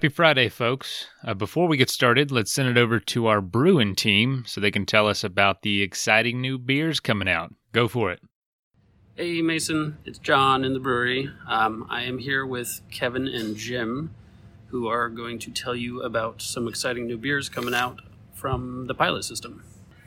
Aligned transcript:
Happy 0.00 0.08
Friday, 0.08 0.48
folks. 0.48 1.08
Uh, 1.22 1.34
before 1.34 1.68
we 1.68 1.76
get 1.76 1.90
started, 1.90 2.30
let's 2.30 2.50
send 2.50 2.66
it 2.70 2.78
over 2.78 2.98
to 2.98 3.26
our 3.26 3.42
brewing 3.42 3.94
team 3.94 4.44
so 4.46 4.58
they 4.58 4.70
can 4.70 4.86
tell 4.86 5.06
us 5.06 5.22
about 5.22 5.60
the 5.60 5.82
exciting 5.82 6.40
new 6.40 6.56
beers 6.56 7.00
coming 7.00 7.28
out. 7.28 7.52
Go 7.72 7.86
for 7.86 8.10
it. 8.10 8.18
Hey, 9.14 9.42
Mason. 9.42 9.98
It's 10.06 10.18
John 10.18 10.64
in 10.64 10.72
the 10.72 10.80
brewery. 10.80 11.30
Um, 11.46 11.86
I 11.90 12.04
am 12.04 12.16
here 12.16 12.46
with 12.46 12.80
Kevin 12.90 13.28
and 13.28 13.54
Jim, 13.54 14.14
who 14.68 14.88
are 14.88 15.10
going 15.10 15.38
to 15.40 15.50
tell 15.50 15.76
you 15.76 16.00
about 16.00 16.40
some 16.40 16.66
exciting 16.66 17.06
new 17.06 17.18
beers 17.18 17.50
coming 17.50 17.74
out 17.74 18.00
from 18.32 18.86
the 18.86 18.94
pilot 18.94 19.24
system. 19.24 19.62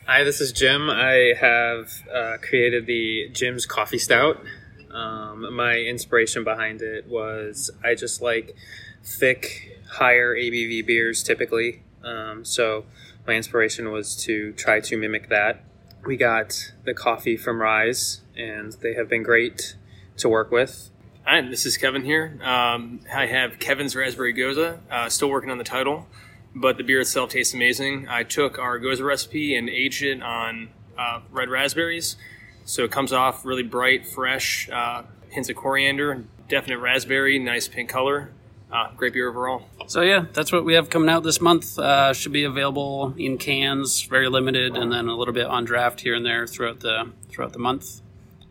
Hi, 0.07 0.23
this 0.23 0.41
is 0.41 0.51
Jim. 0.51 0.89
I 0.89 1.33
have 1.39 1.91
uh, 2.11 2.37
created 2.41 2.87
the 2.87 3.29
Jim's 3.31 3.67
Coffee 3.67 3.99
Stout. 3.99 4.43
Um, 4.89 5.53
my 5.53 5.75
inspiration 5.77 6.43
behind 6.43 6.81
it 6.81 7.07
was 7.07 7.69
I 7.83 7.93
just 7.93 8.23
like 8.23 8.55
thick 9.03 9.69
higher 9.87 10.35
ABV 10.35 10.85
beers 10.85 11.23
typically. 11.23 11.83
Um, 12.03 12.43
so 12.43 12.85
my 13.25 13.33
inspiration 13.33 13.91
was 13.91 14.15
to 14.25 14.53
try 14.53 14.79
to 14.81 14.97
mimic 14.97 15.29
that. 15.29 15.63
We 16.05 16.17
got 16.17 16.73
the 16.83 16.93
coffee 16.93 17.37
from 17.37 17.61
Rise, 17.61 18.21
and 18.35 18.73
they 18.73 18.93
have 18.95 19.07
been 19.07 19.23
great 19.23 19.77
to 20.17 20.27
work 20.27 20.51
with. 20.51 20.89
Hi, 21.25 21.39
this 21.41 21.65
is 21.65 21.77
Kevin 21.77 22.03
here. 22.03 22.37
Um, 22.43 22.99
I 23.13 23.27
have 23.27 23.57
Kevin's 23.59 23.95
Raspberry 23.95 24.33
Gose, 24.33 24.79
Uh, 24.91 25.07
still 25.07 25.29
working 25.29 25.49
on 25.49 25.57
the 25.57 25.63
title, 25.63 26.07
but 26.53 26.75
the 26.77 26.83
beer 26.83 26.99
itself 26.99 27.29
tastes 27.29 27.53
amazing. 27.53 28.07
I 28.09 28.23
took 28.23 28.59
our 28.59 28.77
Gose 28.77 29.01
recipe 29.01 29.55
and 29.55 29.69
aged 29.69 30.03
it 30.03 30.21
on 30.21 30.69
uh, 30.97 31.21
red 31.31 31.47
raspberries, 31.47 32.17
so 32.65 32.83
it 32.83 32.91
comes 32.91 33.13
off 33.13 33.45
really 33.45 33.63
bright, 33.63 34.05
fresh, 34.05 34.69
uh, 34.69 35.03
hints 35.29 35.49
of 35.49 35.55
coriander, 35.55 36.25
definite 36.49 36.79
raspberry, 36.79 37.39
nice 37.39 37.69
pink 37.69 37.89
color. 37.89 38.31
Uh, 38.73 38.89
great 38.97 39.13
beer 39.13 39.29
overall. 39.29 39.67
So 39.85 40.01
yeah, 40.01 40.25
that's 40.33 40.51
what 40.51 40.65
we 40.65 40.73
have 40.73 40.89
coming 40.89 41.07
out 41.07 41.21
this 41.21 41.39
month. 41.39 41.77
Uh, 41.77 42.11
should 42.11 42.31
be 42.31 42.43
available 42.43 43.13
in 43.19 43.37
cans, 43.37 44.01
very 44.01 44.27
limited, 44.29 44.75
and 44.75 44.91
then 44.91 45.07
a 45.07 45.15
little 45.15 45.33
bit 45.33 45.45
on 45.45 45.63
draft 45.63 46.01
here 46.01 46.15
and 46.15 46.25
there 46.25 46.47
throughout 46.47 46.79
the 46.79 47.11
throughout 47.29 47.53
the 47.53 47.59
month. 47.59 48.01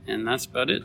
And 0.06 0.27
that's 0.27 0.47
about 0.47 0.70
it. 0.70 0.84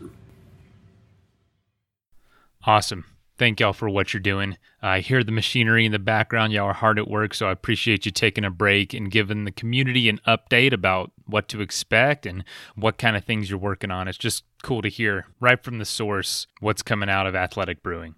Awesome. 2.65 3.05
Thank 3.37 3.59
y'all 3.59 3.73
for 3.73 3.87
what 3.87 4.11
you're 4.11 4.19
doing. 4.19 4.57
I 4.81 5.01
hear 5.01 5.23
the 5.23 5.31
machinery 5.31 5.85
in 5.85 5.91
the 5.91 5.99
background. 5.99 6.51
Y'all 6.51 6.65
are 6.65 6.73
hard 6.73 6.97
at 6.97 7.07
work, 7.07 7.35
so 7.35 7.47
I 7.47 7.51
appreciate 7.51 8.07
you 8.07 8.11
taking 8.11 8.43
a 8.43 8.49
break 8.49 8.95
and 8.95 9.11
giving 9.11 9.45
the 9.45 9.51
community 9.51 10.09
an 10.09 10.19
update 10.25 10.73
about 10.73 11.11
what 11.27 11.47
to 11.49 11.61
expect 11.61 12.25
and 12.25 12.43
what 12.75 12.97
kind 12.97 13.15
of 13.15 13.23
things 13.23 13.51
you're 13.51 13.59
working 13.59 13.91
on. 13.91 14.07
It's 14.07 14.17
just 14.17 14.43
cool 14.63 14.81
to 14.81 14.89
hear 14.89 15.27
right 15.39 15.63
from 15.63 15.77
the 15.77 15.85
source 15.85 16.47
what's 16.59 16.81
coming 16.81 17.09
out 17.09 17.27
of 17.27 17.35
Athletic 17.35 17.83
Brewing. 17.83 18.15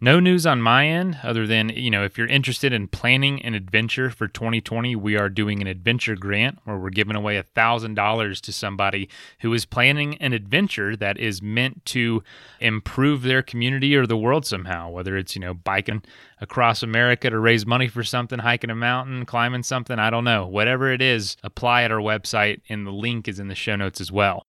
No 0.00 0.20
news 0.20 0.46
on 0.46 0.62
my 0.62 0.86
end 0.86 1.18
other 1.24 1.44
than, 1.44 1.70
you 1.70 1.90
know, 1.90 2.04
if 2.04 2.16
you're 2.16 2.28
interested 2.28 2.72
in 2.72 2.86
planning 2.86 3.42
an 3.42 3.54
adventure 3.54 4.10
for 4.10 4.28
2020, 4.28 4.94
we 4.94 5.16
are 5.16 5.28
doing 5.28 5.60
an 5.60 5.66
adventure 5.66 6.14
grant 6.14 6.60
where 6.62 6.78
we're 6.78 6.90
giving 6.90 7.16
away 7.16 7.42
$1,000 7.42 8.40
to 8.40 8.52
somebody 8.52 9.08
who 9.40 9.52
is 9.52 9.64
planning 9.64 10.14
an 10.18 10.32
adventure 10.32 10.94
that 10.94 11.18
is 11.18 11.42
meant 11.42 11.84
to 11.86 12.22
improve 12.60 13.22
their 13.22 13.42
community 13.42 13.96
or 13.96 14.06
the 14.06 14.16
world 14.16 14.46
somehow, 14.46 14.88
whether 14.88 15.16
it's, 15.16 15.34
you 15.34 15.40
know, 15.40 15.54
biking 15.54 16.04
across 16.40 16.84
America 16.84 17.28
to 17.28 17.38
raise 17.40 17.66
money 17.66 17.88
for 17.88 18.04
something, 18.04 18.38
hiking 18.38 18.70
a 18.70 18.76
mountain, 18.76 19.26
climbing 19.26 19.64
something, 19.64 19.98
I 19.98 20.10
don't 20.10 20.22
know. 20.22 20.46
Whatever 20.46 20.92
it 20.92 21.02
is, 21.02 21.36
apply 21.42 21.82
at 21.82 21.90
our 21.90 21.98
website 21.98 22.60
and 22.68 22.86
the 22.86 22.92
link 22.92 23.26
is 23.26 23.40
in 23.40 23.48
the 23.48 23.56
show 23.56 23.74
notes 23.74 24.00
as 24.00 24.12
well 24.12 24.44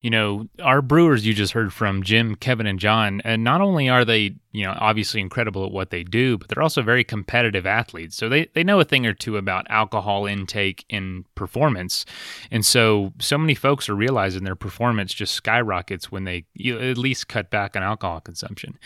you 0.00 0.08
know, 0.08 0.48
our 0.62 0.80
brewers 0.80 1.26
you 1.26 1.34
just 1.34 1.52
heard 1.52 1.72
from 1.72 2.02
Jim, 2.02 2.34
Kevin, 2.34 2.66
and 2.66 2.78
John, 2.78 3.20
and 3.22 3.44
not 3.44 3.60
only 3.60 3.88
are 3.88 4.04
they, 4.04 4.36
you 4.52 4.64
know, 4.64 4.76
obviously 4.78 5.20
incredible 5.20 5.64
at 5.64 5.70
what 5.70 5.90
they 5.90 6.02
do, 6.02 6.36
but 6.36 6.48
they're 6.48 6.62
also 6.62 6.82
very 6.82 7.04
competitive 7.04 7.66
athletes. 7.66 8.16
So 8.16 8.28
they, 8.28 8.48
they 8.54 8.64
know 8.64 8.80
a 8.80 8.84
thing 8.84 9.06
or 9.06 9.12
two 9.12 9.36
about 9.36 9.66
alcohol 9.70 10.26
intake 10.26 10.84
and 10.90 11.24
performance. 11.36 12.04
And 12.50 12.66
so, 12.66 13.12
so 13.20 13.38
many 13.38 13.54
folks 13.54 13.88
are 13.88 13.94
realizing 13.94 14.42
their 14.42 14.56
performance 14.56 15.14
just 15.14 15.34
skyrockets 15.34 16.10
when 16.10 16.24
they 16.24 16.46
at 16.66 16.98
least 16.98 17.28
cut 17.28 17.48
back 17.50 17.76
on 17.76 17.82
alcohol 17.84 18.20
consumption. 18.20 18.76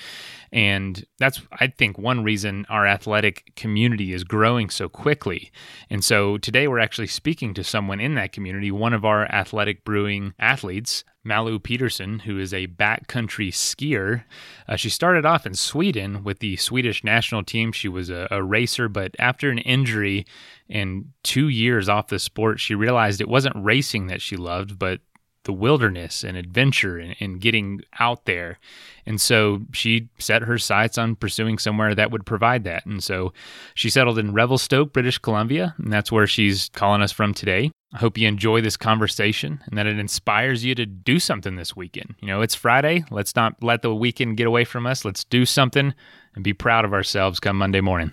And 0.53 1.05
that's, 1.19 1.41
I 1.53 1.69
think, 1.69 1.99
one 1.99 2.23
reason 2.23 2.67
our 2.69 2.87
athletic 2.87 3.53
community 3.57 4.13
is 4.13 4.23
growing 4.23 4.69
so 4.69 4.89
quickly. 4.89 5.51
And 5.89 6.05
so 6.05 6.37
today 6.37 6.69
we're 6.69 6.79
actually 6.79 7.07
speaking 7.07 7.55
to 7.55 7.65
someone 7.65 8.01
in 8.01 8.15
that 8.17 8.33
community, 8.33 8.71
one 8.71 8.93
of 8.93 9.05
our 9.05 9.25
athletic 9.27 9.85
brewing 9.85 10.35
athletes. 10.39 11.05
Malou 11.25 11.62
Petersson, 11.62 12.21
who 12.21 12.39
is 12.39 12.53
a 12.53 12.67
backcountry 12.67 13.49
skier. 13.49 14.25
Uh, 14.69 14.77
she 14.77 14.91
started 14.91 15.25
off 15.25 15.47
in 15.47 15.55
Sweden 15.55 16.23
with 16.23 16.41
the 16.41 16.57
Swedish 16.57 17.03
national 17.03 17.43
team. 17.43 17.73
She 17.73 17.89
was 17.89 18.11
a, 18.11 18.29
a, 18.31 18.43
racer, 18.43 18.89
but 18.89 19.15
after 19.19 19.51
an 19.51 19.59
injury 19.59 20.27
and 20.69 21.12
two 21.23 21.49
years 21.49 21.89
off 21.89 22.09
the 22.09 22.19
sport, 22.19 22.61
she 22.61 22.75
realized 22.75 23.21
it 23.21 23.29
wasn't 23.29 23.57
racing 23.57 24.09
that 24.09 24.21
she 24.21 24.37
loved, 24.37 24.79
but 24.79 25.01
the 25.45 25.53
wilderness 25.53 26.25
and 26.25 26.37
adventure 26.37 26.99
and, 26.99 27.15
and, 27.21 27.41
getting 27.41 27.81
out 28.01 28.25
there. 28.25 28.59
And 29.06 29.21
so 29.21 29.61
she 29.73 30.09
set 30.19 30.43
her 30.43 30.59
sights 30.59 30.97
on 30.97 31.17
pursuing 31.17 31.59
somewhere 31.59 31.95
that 31.95 32.11
would 32.11 32.27
provide 32.27 32.65
that. 32.65 32.87
And 32.87 33.05
so 33.05 33.33
she 33.75 33.91
settled 33.91 34.19
in 34.19 34.33
Revelstoke, 34.33 34.93
British 34.93 35.19
Columbia, 35.19 35.75
and 35.79 35.93
that's 35.93 36.11
where 36.11 36.27
she's 36.27 36.71
calling 36.71 37.03
us 37.03 37.12
from 37.12 37.35
today. 37.35 37.71
I 37.94 37.99
hope 37.99 38.19
you 38.19 38.27
enjoy 38.27 38.60
this 38.60 38.77
conversation 38.77 39.62
and 39.66 39.78
that 39.78 39.87
it 39.87 40.00
inspires 40.00 40.65
you 40.65 40.75
to 40.75 40.84
do 40.84 41.21
something 41.21 41.55
this 41.55 41.77
weekend. 41.77 42.16
You 42.19 42.27
know, 42.27 42.41
it's 42.41 42.56
Friday. 42.56 43.05
Let's 43.09 43.37
not 43.37 43.62
let 43.62 43.82
the 43.82 43.94
weekend 43.94 44.37
get 44.37 44.49
away 44.49 44.65
from 44.65 44.84
us. 44.84 45.05
Let's 45.05 45.22
do 45.22 45.47
something 45.47 45.94
and 46.34 46.43
be 46.43 46.53
proud 46.53 46.84
of 46.84 46.93
ourselves 46.93 47.38
come 47.38 47.56
Monday 47.56 47.81
morning. 47.81 48.10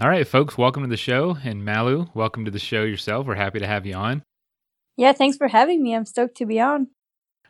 All 0.00 0.08
right, 0.08 0.26
folks, 0.26 0.58
welcome 0.58 0.82
to 0.82 0.88
the 0.88 0.96
show. 0.96 1.38
And 1.44 1.62
Malou, 1.62 2.12
welcome 2.12 2.44
to 2.44 2.50
the 2.50 2.58
show 2.58 2.82
yourself. 2.82 3.28
We're 3.28 3.36
happy 3.36 3.60
to 3.60 3.68
have 3.68 3.86
you 3.86 3.94
on. 3.94 4.24
Yeah, 4.96 5.12
thanks 5.12 5.36
for 5.36 5.46
having 5.46 5.80
me. 5.80 5.94
I'm 5.94 6.06
stoked 6.06 6.38
to 6.38 6.46
be 6.46 6.58
on. 6.58 6.88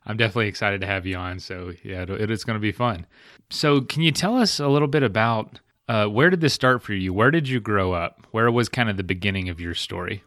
I'm 0.04 0.19
definitely 0.19 0.48
excited 0.48 0.82
to 0.82 0.87
have 0.87 1.06
you 1.06 1.16
on. 1.16 1.38
So, 1.38 1.72
yeah, 1.82 2.04
it's 2.06 2.44
going 2.44 2.56
to 2.56 2.60
be 2.60 2.72
fun. 2.72 3.06
So, 3.48 3.81
can 3.81 4.02
you 4.02 4.12
tell 4.12 4.37
us 4.37 4.60
a 4.60 4.69
little 4.69 4.88
bit 4.88 5.02
about 5.02 5.60
uh, 5.91 6.06
where 6.06 6.31
did 6.31 6.41
this 6.41 6.55
start 6.55 6.84
for 6.84 6.95
you? 6.95 7.12
Where 7.12 7.33
did 7.33 7.49
you 7.49 7.59
grow 7.59 7.93
up? 7.93 8.25
Where 8.31 8.49
was 8.49 8.69
kind 8.69 8.89
of 8.89 8.97
the 8.97 9.03
beginning 9.03 9.49
of 9.49 9.61
your 9.61 9.75
story? 9.75 10.23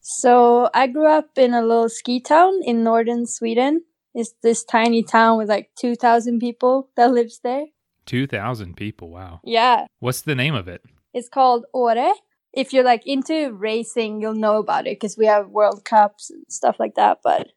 So, 0.00 0.70
I 0.72 0.86
grew 0.86 1.06
up 1.06 1.36
in 1.36 1.52
a 1.52 1.60
little 1.60 1.90
ski 1.90 2.20
town 2.20 2.62
in 2.62 2.82
northern 2.82 3.26
Sweden. 3.26 3.84
It's 4.14 4.32
this 4.42 4.64
tiny 4.64 5.02
town 5.02 5.36
with 5.36 5.50
like 5.50 5.68
2,000 5.78 6.38
people 6.38 6.88
that 6.96 7.12
lives 7.12 7.40
there. 7.44 7.66
2,000 8.06 8.78
people, 8.78 9.10
wow. 9.10 9.40
Yeah. 9.44 9.84
What's 9.98 10.22
the 10.22 10.34
name 10.34 10.54
of 10.54 10.68
it? 10.68 10.82
It's 11.12 11.28
called 11.28 11.66
Åre. 11.74 12.14
if 12.54 12.72
you're 12.72 12.82
like 12.82 13.02
into 13.04 13.52
racing, 13.52 14.22
you'll 14.22 14.32
know 14.32 14.56
about 14.56 14.86
it 14.86 14.98
because 14.98 15.18
we 15.18 15.26
have 15.26 15.50
World 15.50 15.84
Cups 15.84 16.30
and 16.30 16.44
stuff 16.48 16.76
like 16.78 16.94
that. 16.94 17.18
But 17.22 17.48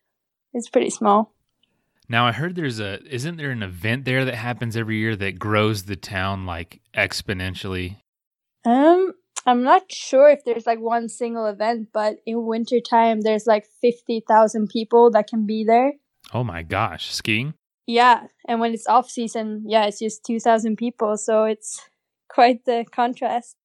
it's 0.53 0.70
pretty 0.70 0.90
small. 0.90 1.34
Now 2.11 2.28
I 2.28 2.34
heard 2.34 2.55
there's 2.55 2.81
a 2.81 2.99
isn't 3.09 3.37
there 3.37 3.52
an 3.52 3.63
event 3.63 4.03
there 4.03 4.25
that 4.25 4.35
happens 4.35 4.75
every 4.75 4.97
year 4.97 5.16
that 5.16 5.40
grows 5.40 5.84
the 5.84 5.96
town 5.96 6.46
like 6.46 6.81
exponentially? 6.93 7.99
Um, 8.66 9.13
I'm 9.46 9.63
not 9.63 9.90
sure 9.90 10.29
if 10.29 10.43
there's 10.43 10.66
like 10.66 10.81
one 10.81 11.08
single 11.08 11.46
event, 11.46 11.87
but 11.93 12.17
in 12.25 12.46
wintertime 12.46 13.22
there's 13.22 13.47
like 13.47 13.66
fifty 13.81 14.22
thousand 14.28 14.67
people 14.67 15.09
that 15.11 15.28
can 15.28 15.46
be 15.46 15.63
there. 15.63 15.93
Oh 16.34 16.43
my 16.43 16.63
gosh, 16.63 17.13
skiing? 17.13 17.53
Yeah, 17.87 18.28
and 18.46 18.59
when 18.59 18.73
it's 18.73 18.87
off 18.87 19.09
season, 19.09 19.64
yeah, 19.66 19.85
it's 19.85 19.99
just 19.99 20.25
two 20.25 20.41
thousand 20.41 20.75
people, 20.75 21.16
so 21.16 21.46
it's 21.46 21.79
quite 22.28 22.66
the 22.66 22.84
contrast. 22.91 23.55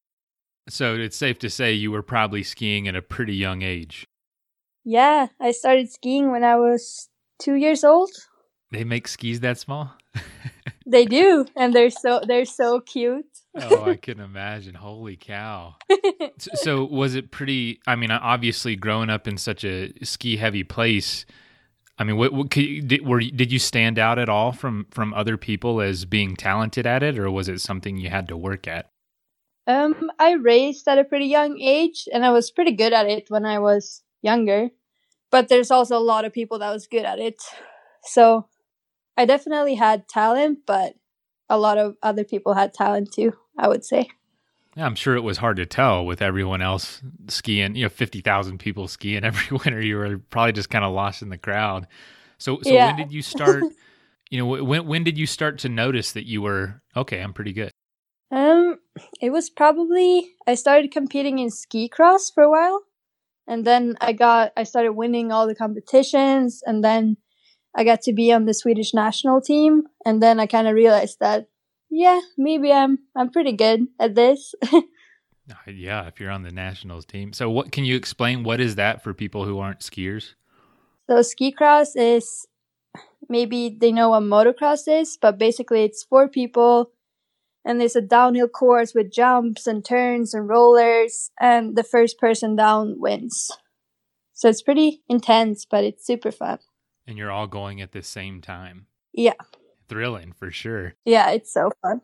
So 0.69 0.95
it's 0.95 1.17
safe 1.17 1.41
to 1.41 1.51
say 1.51 1.73
you 1.73 1.91
were 1.91 2.03
probably 2.03 2.45
skiing 2.45 2.87
at 2.87 2.95
a 2.95 3.03
pretty 3.03 3.35
young 3.35 3.63
age. 3.63 4.07
Yeah, 4.85 5.31
I 5.41 5.51
started 5.51 5.91
skiing 5.91 6.31
when 6.31 6.45
I 6.45 6.55
was 6.55 7.09
two 7.41 7.57
years 7.57 7.83
old. 7.83 8.11
They 8.71 8.85
make 8.85 9.09
skis 9.09 9.41
that 9.41 9.59
small? 9.59 9.95
they 10.87 11.05
do, 11.05 11.47
and 11.57 11.75
they're 11.75 11.91
so 11.91 12.21
they're 12.27 12.45
so 12.45 12.81
cute. 12.81 13.27
oh, 13.61 13.85
I 13.85 13.97
can 14.03 14.21
imagine. 14.21 14.75
Holy 14.75 15.17
cow. 15.17 15.77
so 16.39 16.85
was 16.85 17.15
it 17.15 17.31
pretty 17.31 17.81
I 17.87 17.97
mean, 17.97 18.11
obviously 18.11 18.77
growing 18.77 19.11
up 19.11 19.29
in 19.29 19.39
such 19.39 19.65
a 19.65 19.93
ski 20.03 20.37
heavy 20.37 20.65
place, 20.65 21.27
I 21.99 22.05
mean, 22.05 22.17
what, 22.17 22.33
what 22.33 22.55
you, 22.57 22.83
did, 22.83 23.07
were 23.07 23.21
did 23.21 23.53
you 23.53 23.59
stand 23.59 23.99
out 23.99 24.19
at 24.19 24.29
all 24.29 24.53
from 24.53 24.87
from 24.91 25.15
other 25.15 25.37
people 25.37 25.81
as 25.81 26.05
being 26.05 26.37
talented 26.37 26.87
at 26.87 27.03
it, 27.03 27.19
or 27.19 27.31
was 27.31 27.49
it 27.49 27.61
something 27.61 27.97
you 27.97 28.11
had 28.11 28.29
to 28.29 28.37
work 28.37 28.67
at? 28.67 28.91
Um, 29.69 30.11
I 30.19 30.33
raced 30.33 30.87
at 30.87 30.99
a 30.99 31.05
pretty 31.05 31.27
young 31.27 31.59
age, 31.59 32.09
and 32.13 32.25
I 32.25 32.31
was 32.31 32.51
pretty 32.51 32.73
good 32.73 32.93
at 32.93 33.07
it 33.07 33.27
when 33.29 33.45
I 33.45 33.59
was 33.59 34.03
younger. 34.23 34.71
But 35.31 35.49
there's 35.49 35.71
also 35.71 35.97
a 35.97 35.99
lot 35.99 36.25
of 36.25 36.33
people 36.33 36.59
that 36.61 36.73
was 36.73 36.87
good 36.87 37.05
at 37.05 37.19
it, 37.19 37.43
so 38.05 38.47
I 39.17 39.25
definitely 39.25 39.75
had 39.75 40.09
talent, 40.09 40.61
but 40.67 40.95
a 41.49 41.59
lot 41.59 41.79
of 41.79 41.97
other 42.03 42.25
people 42.25 42.55
had 42.55 42.75
talent 42.75 43.13
too. 43.13 43.33
I 43.59 43.69
would 43.69 43.85
say. 43.85 44.09
Yeah, 44.77 44.85
I'm 44.85 44.95
sure 44.95 45.17
it 45.17 45.23
was 45.23 45.39
hard 45.39 45.57
to 45.57 45.65
tell 45.65 46.05
with 46.05 46.21
everyone 46.21 46.61
else 46.61 47.01
skiing. 47.29 47.75
You 47.77 47.85
know, 47.85 47.89
fifty 47.89 48.21
thousand 48.21 48.59
people 48.59 48.89
skiing 48.89 49.25
every 49.25 49.57
winter. 49.57 49.81
You 49.81 49.97
were 49.97 50.19
probably 50.19 50.53
just 50.53 50.71
kind 50.71 50.85
of 50.85 50.93
lost 50.93 51.23
in 51.23 51.31
the 51.31 51.39
crowd. 51.39 51.87
So, 52.39 52.61
so 52.63 52.75
Yeah. 52.75 52.87
when 52.87 52.97
did 52.97 53.13
you 53.13 53.23
start? 53.35 53.65
you 54.31 54.39
know, 54.39 54.65
when 54.65 54.87
when 54.87 55.05
did 55.05 55.19
you 55.19 55.27
start 55.27 55.59
to 55.61 55.69
notice 55.69 56.13
that 56.13 56.27
you 56.27 56.43
were 56.43 56.83
okay? 56.97 57.21
I'm 57.21 57.33
pretty 57.33 57.53
good. 57.53 57.71
Um, 58.31 58.79
it 59.21 59.31
was 59.31 59.51
probably 59.51 60.31
I 60.47 60.55
started 60.55 60.91
competing 60.91 61.39
in 61.39 61.51
ski 61.51 61.89
cross 61.89 62.31
for 62.31 62.43
a 62.43 62.51
while, 62.51 62.83
and 63.47 63.65
then 63.65 63.97
I 64.01 64.13
got 64.13 64.53
I 64.57 64.65
started 64.65 64.93
winning 64.93 65.31
all 65.33 65.47
the 65.47 65.55
competitions, 65.55 66.63
and 66.67 66.83
then 66.83 67.17
I 67.77 67.85
got 67.85 68.01
to 68.03 68.13
be 68.13 68.33
on 68.33 68.47
the 68.47 68.55
Swedish 68.55 68.95
national 68.95 69.41
team, 69.41 69.85
and 70.05 70.23
then 70.23 70.41
I 70.41 70.47
kind 70.47 70.67
of 70.67 70.75
realized 70.75 71.19
that 71.21 71.49
yeah, 71.91 72.21
maybe 72.37 72.73
I'm 72.73 72.99
I'm 73.15 73.31
pretty 73.31 73.53
good 73.53 73.87
at 73.99 74.15
this. 74.15 74.55
Yeah, 75.67 76.09
if 76.09 76.19
you're 76.19 76.33
on 76.33 76.43
the 76.43 76.51
nationals 76.51 77.07
team. 77.07 77.33
So, 77.33 77.49
what 77.49 77.71
can 77.71 77.85
you 77.85 77.95
explain? 77.95 78.43
What 78.43 78.61
is 78.61 78.75
that 78.75 79.05
for 79.05 79.15
people 79.15 79.45
who 79.45 79.61
aren't 79.61 79.79
skiers? 79.79 80.35
so 81.09 81.23
ski 81.23 81.53
cross 81.53 81.95
is 81.95 82.47
maybe 83.29 83.77
they 83.81 83.93
know 83.93 84.11
what 84.11 84.23
motocross 84.23 84.89
is, 84.89 85.17
but 85.17 85.39
basically 85.39 85.85
it's 85.85 86.03
four 86.03 86.29
people. 86.29 86.91
And 87.65 87.81
there's 87.81 87.97
a 87.97 88.01
downhill 88.01 88.49
course 88.49 88.95
with 88.95 89.13
jumps 89.13 89.67
and 89.67 89.85
turns 89.85 90.35
and 90.35 90.49
rollers, 90.49 91.31
and 91.41 91.77
the 91.77 91.83
first 91.83 92.19
person 92.19 92.55
down 92.55 93.01
wins. 93.01 93.51
So 94.35 94.49
it's 94.49 94.63
pretty 94.63 95.03
intense, 95.09 95.65
but 95.65 95.83
it's 95.83 96.07
super 96.07 96.31
fun. 96.31 96.59
And 97.07 97.17
you're 97.17 97.31
all 97.31 97.47
going 97.47 97.81
at 97.81 97.93
the 97.93 98.03
same 98.03 98.41
time. 98.41 98.87
Yeah. 99.13 99.35
Thrilling 99.89 100.33
for 100.33 100.51
sure. 100.51 100.95
Yeah, 101.05 101.31
it's 101.31 101.53
so 101.53 101.71
fun. 101.83 102.01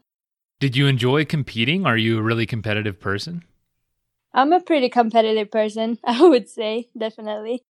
Did 0.60 0.76
you 0.76 0.86
enjoy 0.86 1.24
competing? 1.24 1.84
Are 1.86 1.96
you 1.96 2.18
a 2.18 2.22
really 2.22 2.46
competitive 2.46 3.00
person? 3.00 3.42
I'm 4.32 4.52
a 4.52 4.60
pretty 4.60 4.88
competitive 4.88 5.50
person, 5.50 5.98
I 6.04 6.26
would 6.26 6.48
say, 6.48 6.88
definitely. 6.96 7.64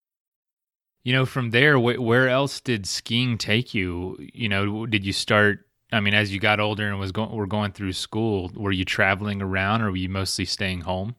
You 1.03 1.13
know, 1.13 1.25
from 1.25 1.49
there, 1.49 1.77
wh- 1.77 2.01
where 2.01 2.29
else 2.29 2.61
did 2.61 2.85
skiing 2.85 3.37
take 3.37 3.73
you? 3.73 4.17
You 4.33 4.47
know, 4.47 4.85
did 4.85 5.05
you 5.05 5.11
start? 5.11 5.65
I 5.91 5.99
mean, 5.99 6.13
as 6.13 6.33
you 6.33 6.39
got 6.39 6.59
older 6.59 6.87
and 6.87 6.99
was 6.99 7.11
going, 7.11 7.31
were 7.31 7.47
going 7.47 7.71
through 7.71 7.93
school, 7.93 8.51
were 8.55 8.71
you 8.71 8.85
traveling 8.85 9.41
around, 9.41 9.81
or 9.81 9.91
were 9.91 9.97
you 9.97 10.07
mostly 10.09 10.45
staying 10.45 10.81
home? 10.81 11.15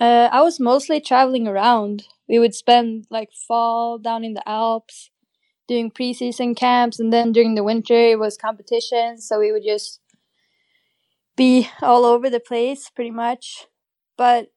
Uh, 0.00 0.28
I 0.32 0.40
was 0.42 0.58
mostly 0.58 1.00
traveling 1.00 1.46
around. 1.46 2.06
We 2.28 2.38
would 2.38 2.54
spend 2.54 3.06
like 3.10 3.30
fall 3.32 3.98
down 3.98 4.24
in 4.24 4.34
the 4.34 4.48
Alps 4.48 5.10
doing 5.66 5.90
preseason 5.90 6.56
camps, 6.56 6.98
and 6.98 7.12
then 7.12 7.32
during 7.32 7.54
the 7.54 7.64
winter 7.64 7.94
it 7.94 8.18
was 8.18 8.36
competitions. 8.36 9.26
So 9.26 9.38
we 9.38 9.52
would 9.52 9.64
just 9.64 10.00
be 11.36 11.68
all 11.82 12.04
over 12.04 12.28
the 12.28 12.40
place 12.40 12.90
pretty 12.90 13.10
much. 13.10 13.66
But 14.16 14.48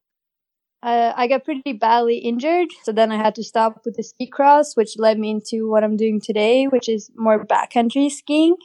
uh, 0.84 1.14
I 1.16 1.28
got 1.28 1.46
pretty 1.46 1.74
badly 1.74 2.18
injured, 2.18 2.70
so 2.84 2.92
then 2.92 3.12
I 3.12 3.18
had 3.18 3.36
to 3.36 3.44
stop 3.44 3.82
with 3.86 3.96
the 3.96 4.04
ski 4.04 4.26
cross, 4.26 4.76
which 4.76 4.98
led 4.98 5.20
me 5.20 5.30
into 5.30 5.70
what 5.70 5.84
I'm 5.84 5.96
doing 5.96 6.20
today, 6.20 6.66
which 6.66 6.90
is 6.90 7.12
more 7.16 7.46
backcountry 7.46 8.10
skiing, 8.10 8.56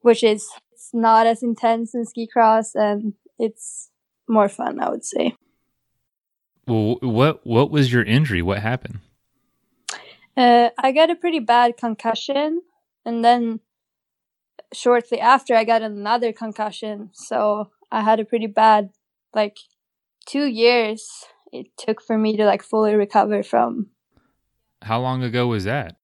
which 0.00 0.24
is 0.24 0.48
it's 0.72 0.90
not 0.92 1.26
as 1.26 1.42
intense 1.42 1.94
in 1.94 2.04
ski 2.04 2.26
cross 2.26 2.74
and 2.74 3.14
it's 3.38 3.90
more 4.28 4.48
fun, 4.48 4.80
I 4.80 4.90
would 4.90 5.04
say. 5.04 5.36
Well, 6.72 6.96
what 7.02 7.46
what 7.46 7.70
was 7.70 7.92
your 7.92 8.02
injury? 8.02 8.40
What 8.40 8.60
happened? 8.60 9.00
Uh, 10.34 10.70
I 10.78 10.92
got 10.92 11.10
a 11.10 11.14
pretty 11.14 11.38
bad 11.38 11.76
concussion, 11.76 12.62
and 13.04 13.22
then 13.22 13.60
shortly 14.72 15.20
after, 15.20 15.54
I 15.54 15.64
got 15.64 15.82
another 15.82 16.32
concussion. 16.32 17.10
So 17.12 17.70
I 17.90 18.00
had 18.00 18.20
a 18.20 18.24
pretty 18.24 18.46
bad, 18.46 18.88
like, 19.34 19.58
two 20.24 20.46
years 20.46 21.26
it 21.52 21.66
took 21.76 22.00
for 22.00 22.16
me 22.16 22.38
to 22.38 22.46
like 22.46 22.62
fully 22.62 22.94
recover 22.94 23.42
from. 23.42 23.88
How 24.80 24.98
long 24.98 25.22
ago 25.22 25.48
was 25.48 25.64
that? 25.64 25.96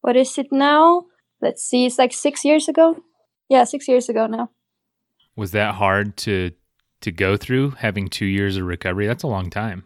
What 0.00 0.16
is 0.16 0.38
it 0.38 0.46
now? 0.50 1.04
Let's 1.42 1.62
see, 1.62 1.84
it's 1.84 1.98
like 1.98 2.14
six 2.14 2.42
years 2.42 2.68
ago. 2.68 3.04
Yeah, 3.50 3.64
six 3.64 3.86
years 3.86 4.08
ago 4.08 4.26
now. 4.26 4.50
Was 5.36 5.50
that 5.50 5.74
hard 5.74 6.16
to 6.18 6.52
to 7.00 7.12
go 7.12 7.36
through? 7.36 7.70
Having 7.70 8.08
two 8.08 8.26
years 8.26 8.56
of 8.56 8.64
recovery, 8.64 9.06
that's 9.06 9.22
a 9.22 9.28
long 9.28 9.50
time. 9.50 9.84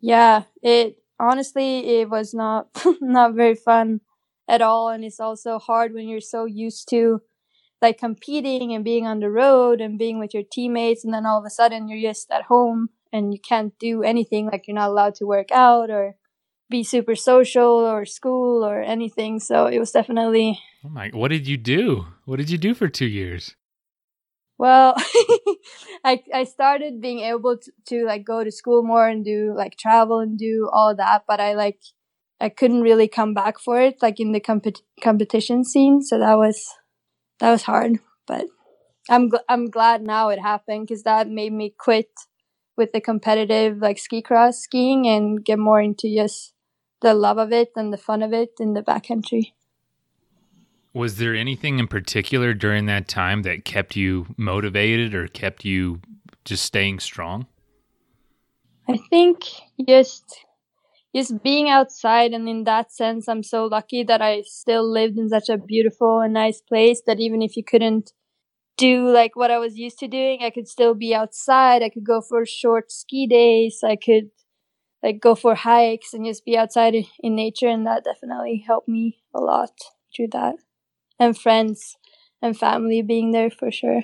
Yeah, 0.00 0.42
it 0.62 0.98
honestly 1.18 2.00
it 2.00 2.10
was 2.10 2.34
not 2.34 2.68
not 3.00 3.34
very 3.34 3.54
fun 3.54 4.00
at 4.48 4.62
all 4.62 4.88
and 4.90 5.04
it's 5.04 5.18
also 5.18 5.58
hard 5.58 5.94
when 5.94 6.06
you're 6.06 6.20
so 6.20 6.44
used 6.44 6.88
to 6.90 7.20
like 7.82 7.98
competing 7.98 8.72
and 8.72 8.84
being 8.84 9.06
on 9.06 9.20
the 9.20 9.30
road 9.30 9.80
and 9.80 9.98
being 9.98 10.18
with 10.18 10.34
your 10.34 10.42
teammates 10.42 11.04
and 11.04 11.12
then 11.12 11.26
all 11.26 11.38
of 11.38 11.44
a 11.44 11.50
sudden 11.50 11.88
you're 11.88 12.10
just 12.10 12.30
at 12.30 12.42
home 12.44 12.90
and 13.12 13.32
you 13.32 13.40
can't 13.40 13.78
do 13.78 14.02
anything 14.02 14.46
like 14.46 14.66
you're 14.66 14.74
not 14.74 14.90
allowed 14.90 15.14
to 15.14 15.24
work 15.24 15.50
out 15.50 15.90
or 15.90 16.16
be 16.68 16.82
super 16.82 17.14
social 17.14 17.64
or 17.64 18.04
school 18.04 18.64
or 18.64 18.82
anything 18.82 19.40
so 19.40 19.66
it 19.66 19.78
was 19.78 19.90
definitely 19.90 20.60
Oh 20.86 20.88
my! 20.88 21.08
What 21.08 21.32
did 21.32 21.48
you 21.48 21.56
do? 21.56 22.06
What 22.26 22.36
did 22.36 22.48
you 22.48 22.58
do 22.58 22.72
for 22.72 22.86
two 22.86 23.06
years? 23.06 23.56
Well, 24.58 24.94
I 26.04 26.22
I 26.32 26.44
started 26.44 27.00
being 27.00 27.20
able 27.20 27.58
to, 27.58 27.72
to 27.88 28.04
like 28.06 28.24
go 28.24 28.42
to 28.42 28.50
school 28.50 28.82
more 28.82 29.06
and 29.08 29.24
do 29.24 29.52
like 29.56 29.76
travel 29.76 30.20
and 30.20 30.38
do 30.38 30.70
all 30.72 30.94
that, 30.96 31.24
but 31.28 31.40
I 31.40 31.54
like 31.54 31.80
I 32.40 32.48
couldn't 32.48 32.82
really 32.82 33.08
come 33.08 33.34
back 33.34 33.58
for 33.58 33.80
it 33.80 33.96
like 34.02 34.18
in 34.20 34.32
the 34.32 34.40
compet- 34.40 34.82
competition 35.02 35.64
scene, 35.64 36.02
so 36.02 36.18
that 36.18 36.36
was 36.38 36.66
that 37.40 37.50
was 37.52 37.64
hard. 37.64 37.98
But 38.26 38.46
I'm 39.10 39.30
gl- 39.30 39.44
I'm 39.48 39.70
glad 39.70 40.02
now 40.02 40.30
it 40.30 40.40
happened 40.40 40.86
because 40.88 41.04
that 41.04 41.28
made 41.28 41.52
me 41.54 41.74
quit 41.78 42.10
with 42.76 42.92
the 42.92 43.00
competitive 43.02 43.78
like 43.78 43.98
ski 43.98 44.22
cross 44.22 44.60
skiing 44.60 45.08
and 45.08 45.44
get 45.44 45.58
more 45.58 45.80
into 45.82 46.14
just 46.14 46.54
the 47.02 47.14
love 47.14 47.38
of 47.38 47.52
it 47.52 47.70
and 47.76 47.92
the 47.92 47.98
fun 47.98 48.22
of 48.22 48.32
it 48.32 48.52
in 48.60 48.74
the 48.74 48.82
backcountry. 48.82 49.52
Was 50.96 51.16
there 51.16 51.34
anything 51.34 51.78
in 51.78 51.88
particular 51.88 52.54
during 52.54 52.86
that 52.86 53.06
time 53.06 53.42
that 53.42 53.66
kept 53.66 53.96
you 53.96 54.28
motivated 54.38 55.14
or 55.14 55.28
kept 55.28 55.62
you 55.62 56.00
just 56.46 56.64
staying 56.64 57.00
strong? 57.00 57.44
I 58.88 58.96
think 59.10 59.42
just 59.86 60.46
just 61.14 61.42
being 61.42 61.68
outside 61.68 62.32
and 62.32 62.48
in 62.48 62.64
that 62.64 62.90
sense 62.90 63.28
I'm 63.28 63.42
so 63.42 63.66
lucky 63.66 64.04
that 64.04 64.22
I 64.22 64.40
still 64.46 64.90
lived 64.90 65.18
in 65.18 65.28
such 65.28 65.50
a 65.50 65.58
beautiful 65.58 66.20
and 66.20 66.32
nice 66.32 66.62
place 66.62 67.02
that 67.06 67.20
even 67.20 67.42
if 67.42 67.58
you 67.58 67.62
couldn't 67.62 68.14
do 68.78 69.06
like 69.06 69.36
what 69.36 69.50
I 69.50 69.58
was 69.58 69.76
used 69.76 69.98
to 69.98 70.08
doing, 70.08 70.38
I 70.42 70.48
could 70.48 70.66
still 70.66 70.94
be 70.94 71.14
outside. 71.14 71.82
I 71.82 71.90
could 71.90 72.06
go 72.06 72.22
for 72.22 72.46
short 72.46 72.90
ski 72.90 73.26
days. 73.26 73.80
I 73.84 73.96
could 73.96 74.30
like 75.02 75.20
go 75.20 75.34
for 75.34 75.56
hikes 75.56 76.14
and 76.14 76.24
just 76.24 76.46
be 76.46 76.56
outside 76.56 76.94
in 77.20 77.36
nature 77.36 77.68
and 77.68 77.86
that 77.86 78.04
definitely 78.04 78.64
helped 78.66 78.88
me 78.88 79.18
a 79.34 79.40
lot 79.40 79.72
through 80.16 80.28
that. 80.32 80.54
And 81.18 81.36
friends 81.36 81.96
and 82.42 82.58
family 82.58 83.02
being 83.02 83.32
there 83.32 83.50
for 83.50 83.70
sure. 83.70 84.02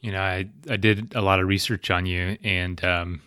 You 0.00 0.12
know, 0.12 0.20
I 0.20 0.48
I 0.68 0.76
did 0.76 1.14
a 1.14 1.22
lot 1.22 1.40
of 1.40 1.46
research 1.46 1.90
on 1.90 2.06
you 2.06 2.38
and 2.42 2.82
um, 2.84 3.22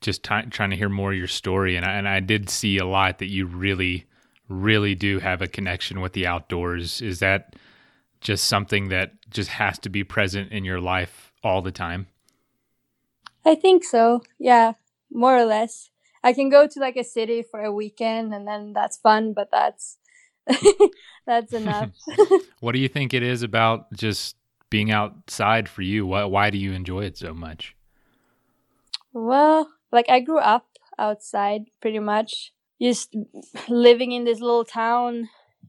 just 0.00 0.22
ti 0.22 0.42
trying 0.50 0.70
to 0.70 0.76
hear 0.76 0.88
more 0.88 1.12
of 1.12 1.18
your 1.18 1.26
story, 1.26 1.76
and 1.76 1.84
I, 1.84 1.92
and 1.92 2.08
I 2.08 2.20
did 2.20 2.48
see 2.50 2.78
a 2.78 2.86
lot 2.86 3.18
that 3.18 3.30
you 3.30 3.46
really, 3.46 4.06
really 4.48 4.94
do 4.94 5.18
have 5.18 5.42
a 5.42 5.46
connection 5.46 6.00
with 6.00 6.12
the 6.12 6.26
outdoors. 6.26 7.00
Is 7.00 7.18
that 7.20 7.56
just 8.20 8.44
something 8.44 8.88
that 8.88 9.12
just 9.30 9.50
has 9.50 9.78
to 9.80 9.88
be 9.88 10.04
present 10.04 10.52
in 10.52 10.64
your 10.64 10.80
life 10.80 11.32
all 11.42 11.62
the 11.62 11.72
time? 11.72 12.06
I 13.44 13.54
think 13.54 13.84
so. 13.84 14.22
Yeah, 14.38 14.72
more 15.12 15.36
or 15.36 15.44
less. 15.44 15.90
I 16.22 16.32
can 16.32 16.48
go 16.48 16.66
to 16.66 16.80
like 16.80 16.96
a 16.96 17.04
city 17.04 17.42
for 17.42 17.62
a 17.62 17.72
weekend 17.72 18.32
and 18.32 18.48
then 18.48 18.72
that's 18.72 18.96
fun, 18.96 19.34
but 19.34 19.50
that's 19.52 19.98
that's 21.26 21.52
enough. 21.52 21.90
What 22.60 22.72
do 22.72 22.78
you 22.78 22.88
think 22.88 23.12
it 23.12 23.22
is 23.22 23.42
about 23.42 23.92
just 23.92 24.36
being 24.70 24.90
outside 24.90 25.68
for 25.68 25.82
you? 25.82 26.06
Why 26.06 26.24
why 26.24 26.50
do 26.50 26.58
you 26.58 26.72
enjoy 26.72 27.04
it 27.04 27.18
so 27.18 27.34
much? 27.34 27.76
well, 29.12 29.70
like 29.92 30.10
I 30.10 30.20
grew 30.20 30.38
up 30.38 30.66
outside 30.98 31.70
pretty 31.80 32.00
much. 32.00 32.52
Just 32.82 33.14
living 33.68 34.12
in 34.12 34.24
this 34.24 34.40
little 34.40 34.64
town, 34.64 35.28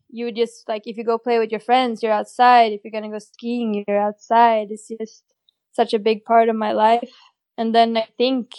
you 0.10 0.26
would 0.26 0.36
just 0.36 0.68
like 0.68 0.84
if 0.86 0.98
you 0.98 1.04
go 1.04 1.18
play 1.18 1.40
with 1.40 1.52
your 1.52 1.60
friends, 1.60 2.02
you're 2.02 2.12
outside. 2.12 2.74
If 2.74 2.82
you're 2.84 2.92
gonna 2.92 3.12
go 3.12 3.20
skiing, 3.20 3.86
you're 3.88 4.02
outside. 4.02 4.68
It's 4.72 4.88
just 4.88 5.24
such 5.72 5.94
a 5.94 6.00
big 6.00 6.26
part 6.26 6.50
of 6.50 6.56
my 6.56 6.72
life. 6.72 7.12
And 7.58 7.74
then 7.76 7.96
I 7.96 8.08
think 8.18 8.52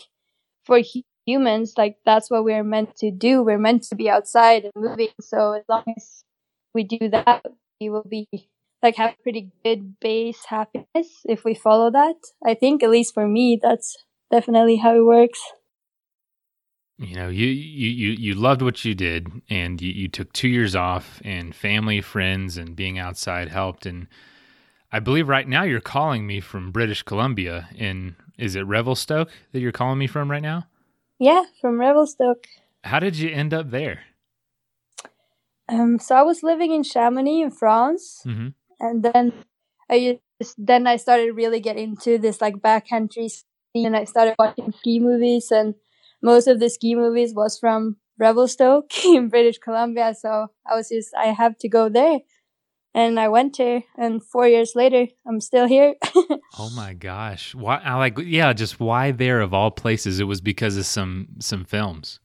for 0.64 0.80
humans, 1.26 1.74
like 1.76 1.98
that's 2.04 2.30
what 2.30 2.44
we're 2.44 2.64
meant 2.64 2.96
to 2.96 3.10
do. 3.10 3.42
We're 3.42 3.58
meant 3.58 3.82
to 3.84 3.96
be 3.96 4.08
outside 4.08 4.64
and 4.64 4.72
moving. 4.76 5.08
So 5.20 5.52
as 5.52 5.64
long 5.68 5.84
as 5.96 6.24
we 6.76 6.84
do 6.84 7.08
that, 7.08 7.42
we 7.80 7.90
will 7.90 8.06
be 8.08 8.28
like 8.82 8.96
have 8.96 9.16
pretty 9.22 9.50
good 9.64 9.98
base 9.98 10.44
happiness 10.46 11.22
if 11.24 11.44
we 11.44 11.54
follow 11.54 11.90
that. 11.90 12.16
I 12.44 12.54
think 12.54 12.82
at 12.84 12.90
least 12.90 13.14
for 13.14 13.26
me, 13.26 13.58
that's 13.60 13.96
definitely 14.30 14.76
how 14.76 14.94
it 14.94 15.04
works. 15.04 15.40
You 16.98 17.16
know, 17.16 17.28
you 17.28 17.46
you 17.46 17.88
you, 17.88 18.10
you 18.12 18.34
loved 18.34 18.62
what 18.62 18.84
you 18.84 18.94
did, 18.94 19.28
and 19.50 19.80
you, 19.82 19.92
you 19.92 20.08
took 20.08 20.32
two 20.32 20.48
years 20.48 20.74
off, 20.74 21.20
and 21.24 21.54
family, 21.54 22.00
friends, 22.00 22.56
and 22.56 22.76
being 22.76 22.98
outside 22.98 23.48
helped. 23.48 23.84
And 23.84 24.06
I 24.90 25.00
believe 25.00 25.28
right 25.28 25.46
now 25.46 25.62
you're 25.62 25.80
calling 25.80 26.26
me 26.26 26.40
from 26.40 26.70
British 26.70 27.02
Columbia. 27.02 27.68
In 27.76 28.16
is 28.38 28.54
it 28.54 28.66
Revelstoke 28.66 29.30
that 29.52 29.60
you're 29.60 29.72
calling 29.72 29.98
me 29.98 30.06
from 30.06 30.30
right 30.30 30.42
now? 30.42 30.68
Yeah, 31.18 31.44
from 31.60 31.80
Revelstoke. 31.80 32.46
How 32.84 32.98
did 32.98 33.16
you 33.16 33.30
end 33.30 33.52
up 33.52 33.70
there? 33.70 34.00
Um, 35.68 35.98
so 35.98 36.14
I 36.14 36.22
was 36.22 36.42
living 36.42 36.72
in 36.72 36.82
Chamonix 36.82 37.42
in 37.42 37.50
France, 37.50 38.22
Mm-hmm. 38.26 38.48
and 38.80 39.02
then 39.02 39.32
I 39.90 40.20
just 40.40 40.54
then 40.58 40.86
I 40.86 40.96
started 40.96 41.32
really 41.32 41.60
get 41.60 41.76
into 41.76 42.18
this 42.18 42.40
like 42.40 42.56
backcountry 42.56 43.28
scene, 43.30 43.86
and 43.86 43.96
I 43.96 44.04
started 44.04 44.34
watching 44.38 44.72
ski 44.72 45.00
movies, 45.00 45.50
and 45.50 45.74
most 46.22 46.46
of 46.46 46.60
the 46.60 46.70
ski 46.70 46.94
movies 46.94 47.34
was 47.34 47.58
from 47.58 47.96
Revelstoke 48.18 48.90
in 49.04 49.28
British 49.28 49.58
Columbia. 49.58 50.14
So 50.14 50.48
I 50.70 50.74
was 50.76 50.88
just 50.88 51.10
I 51.16 51.26
have 51.26 51.56
to 51.58 51.68
go 51.68 51.88
there, 51.88 52.20
and 52.94 53.18
I 53.18 53.28
went 53.28 53.56
there, 53.58 53.82
and 53.98 54.22
four 54.22 54.46
years 54.46 54.72
later 54.74 55.06
I'm 55.26 55.40
still 55.40 55.66
here. 55.66 55.94
Oh 56.58 56.70
my 56.74 56.94
gosh! 56.94 57.54
Why? 57.54 57.76
I 57.84 57.96
like 57.96 58.16
yeah. 58.18 58.54
Just 58.54 58.80
why 58.80 59.10
there 59.10 59.42
of 59.42 59.52
all 59.52 59.70
places? 59.70 60.20
It 60.20 60.24
was 60.24 60.40
because 60.40 60.78
of 60.78 60.86
some 60.86 61.28
some 61.38 61.64
films. 61.66 62.18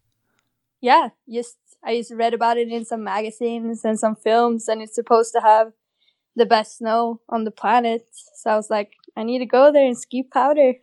Yeah, 0.82 1.10
just 1.30 1.58
I 1.84 1.98
just 1.98 2.14
read 2.14 2.34
about 2.34 2.58
it 2.58 2.70
in 2.70 2.86
some 2.86 3.04
magazines 3.04 3.86
and 3.86 4.00
some 4.00 4.16
films, 4.16 4.68
and 4.68 4.82
it's 4.82 4.96
supposed 4.96 5.34
to 5.34 5.42
have 5.42 5.72
the 6.36 6.46
best 6.46 6.78
snow 6.78 7.22
on 7.30 7.44
the 7.44 7.52
planet. 7.52 8.08
So 8.36 8.52
I 8.52 8.56
was 8.56 8.70
like, 8.70 8.94
I 9.16 9.24
need 9.24 9.40
to 9.40 9.46
go 9.46 9.72
there 9.72 9.86
and 9.86 9.98
ski 9.98 10.24
powder. 10.24 10.74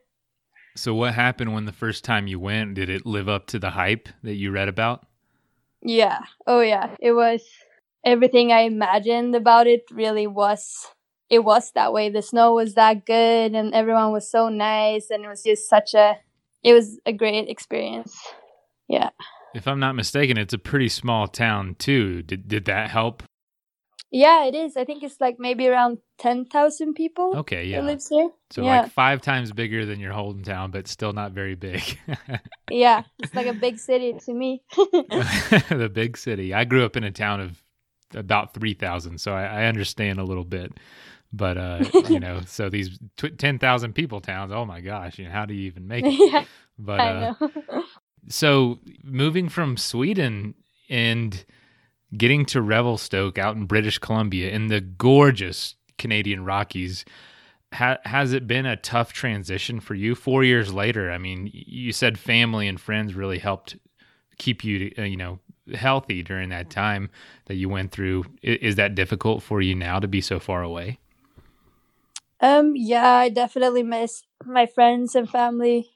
So 0.77 0.95
what 0.95 1.15
happened 1.15 1.55
when 1.55 1.65
the 1.65 1.73
first 1.73 2.05
time 2.05 2.27
you 2.27 2.39
went? 2.39 2.75
Did 2.75 2.89
it 2.89 3.05
live 3.05 3.29
up 3.29 3.47
to 3.49 3.59
the 3.59 3.71
hype 3.71 4.09
that 4.23 4.35
you 4.35 4.51
read 4.51 4.69
about? 4.69 5.07
Yeah. 5.83 6.21
Oh 6.47 6.61
yeah. 6.61 6.95
It 7.01 7.13
was 7.13 7.43
everything 8.05 8.53
I 8.53 8.61
imagined 8.61 9.35
about 9.35 9.67
it 9.67 9.85
really 9.91 10.27
was 10.27 10.87
it 11.31 11.41
was 11.41 11.73
that 11.73 11.93
way. 11.93 12.11
The 12.11 12.23
snow 12.23 12.55
was 12.55 12.75
that 12.75 13.07
good 13.07 13.55
and 13.55 13.75
everyone 13.75 14.13
was 14.13 14.31
so 14.31 14.49
nice 14.49 15.11
and 15.11 15.25
it 15.25 15.29
was 15.29 15.43
just 15.43 15.69
such 15.69 15.95
a 15.95 16.17
it 16.63 16.73
was 16.73 16.99
a 17.07 17.13
great 17.13 17.49
experience. 17.49 18.17
Yeah. 18.89 19.11
If 19.55 19.67
I'm 19.67 19.81
not 19.81 19.95
mistaken, 19.95 20.37
it's 20.39 20.55
a 20.55 20.59
pretty 20.59 20.89
small 20.89 21.27
town 21.27 21.77
too. 21.79 22.23
Did 22.23 22.49
did 22.49 22.65
that 22.67 22.91
help? 22.91 23.23
Yeah, 24.11 24.47
it 24.47 24.55
is. 24.55 24.77
I 24.77 24.85
think 24.85 25.03
it's 25.03 25.21
like 25.21 25.37
maybe 25.39 25.67
around 25.69 25.99
10,000 26.19 26.95
people 26.95 27.37
Okay, 27.37 27.67
yeah. 27.67 27.83
lives 27.83 28.09
here. 28.09 28.31
So 28.49 28.63
yeah. 28.63 28.81
like 28.81 28.91
five 28.91 29.21
times 29.21 29.53
bigger 29.53 29.85
than 29.85 30.01
your 30.01 30.15
hometown, 30.15 30.71
but 30.73 30.89
still 30.89 31.13
not 31.13 31.33
very 31.33 31.55
big. 31.55 31.83
Yeah, 32.71 33.03
it's 33.19 33.35
like 33.35 33.47
a 33.47 33.53
big 33.55 33.79
city 33.79 34.15
to 34.25 34.33
me. 34.33 34.63
the 34.77 35.91
big 35.93 36.17
city. 36.19 36.53
I 36.55 36.65
grew 36.65 36.85
up 36.85 36.97
in 36.97 37.05
a 37.05 37.11
town 37.11 37.41
of 37.41 37.63
about 38.15 38.53
three 38.55 38.75
thousand, 38.75 39.21
so 39.21 39.33
I, 39.33 39.45
I 39.45 39.65
understand 39.67 40.19
a 40.19 40.25
little 40.25 40.45
bit. 40.45 40.73
But 41.33 41.57
uh, 41.57 41.85
you 42.09 42.21
know, 42.21 42.41
so 42.47 42.69
these 42.69 42.99
tw- 43.17 43.39
ten 43.39 43.59
thousand 43.59 43.95
people 43.95 44.21
towns. 44.21 44.53
Oh 44.53 44.67
my 44.67 44.81
gosh, 44.83 45.19
you 45.19 45.25
know, 45.25 45.31
how 45.31 45.47
do 45.47 45.55
you 45.55 45.67
even 45.67 45.89
make 45.89 46.05
it? 46.07 46.13
yeah, 46.33 46.45
But 46.79 47.01
I 47.01 47.09
uh, 47.09 47.35
know. 47.41 47.85
So 48.29 48.79
moving 49.03 49.49
from 49.49 49.77
Sweden 49.77 50.55
and 50.89 51.45
getting 52.17 52.45
to 52.47 52.63
Revelstoke 52.63 53.39
out 53.39 53.57
in 53.57 53.67
British 53.67 53.99
Columbia 53.99 54.51
in 54.51 54.69
the 54.69 54.81
gorgeous 54.81 55.75
Canadian 55.99 56.45
Rockies, 56.45 57.05
ha- 57.73 57.99
has 58.05 58.33
it 58.33 58.47
been 58.47 58.67
a 58.67 58.77
tough 58.77 59.13
transition 59.13 59.81
for 59.81 59.95
you? 59.95 60.15
Four 60.15 60.45
years 60.45 60.73
later, 60.73 61.11
I 61.11 61.19
mean, 61.19 61.51
you 61.53 61.93
said 61.93 62.19
family 62.19 62.69
and 62.69 62.81
friends 62.81 63.15
really 63.15 63.39
helped 63.39 63.77
keep 64.39 64.65
you, 64.65 64.93
uh, 64.99 65.03
you 65.03 65.17
know, 65.17 65.39
healthy 65.75 66.23
during 66.23 66.49
that 66.49 66.71
time 66.71 67.11
that 67.47 67.57
you 67.57 67.69
went 67.69 67.93
through. 67.93 68.25
Is 68.43 68.77
that 68.77 68.95
difficult 68.95 69.43
for 69.43 69.61
you 69.61 69.75
now 69.75 69.99
to 69.99 70.09
be 70.09 70.21
so 70.21 70.39
far 70.39 70.63
away? 70.63 70.99
Um, 72.41 72.75
yeah, 72.77 73.07
I 73.07 73.29
definitely 73.29 73.83
miss 73.83 74.23
my 74.45 74.65
friends 74.65 75.15
and 75.15 75.29
family 75.29 75.91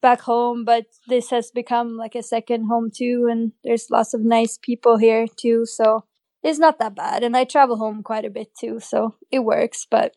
back 0.00 0.20
home, 0.20 0.64
but 0.64 0.86
this 1.08 1.30
has 1.30 1.50
become 1.50 1.96
like 1.96 2.14
a 2.14 2.22
second 2.22 2.66
home 2.66 2.90
too, 2.94 3.28
and 3.30 3.52
there's 3.64 3.90
lots 3.90 4.14
of 4.14 4.20
nice 4.20 4.58
people 4.60 4.96
here 4.96 5.26
too, 5.26 5.66
so 5.66 6.04
it's 6.42 6.58
not 6.58 6.78
that 6.78 6.94
bad. 6.94 7.22
And 7.22 7.36
I 7.36 7.44
travel 7.44 7.76
home 7.76 8.02
quite 8.02 8.24
a 8.24 8.30
bit 8.30 8.48
too, 8.58 8.80
so 8.80 9.14
it 9.30 9.40
works, 9.40 9.86
but 9.90 10.14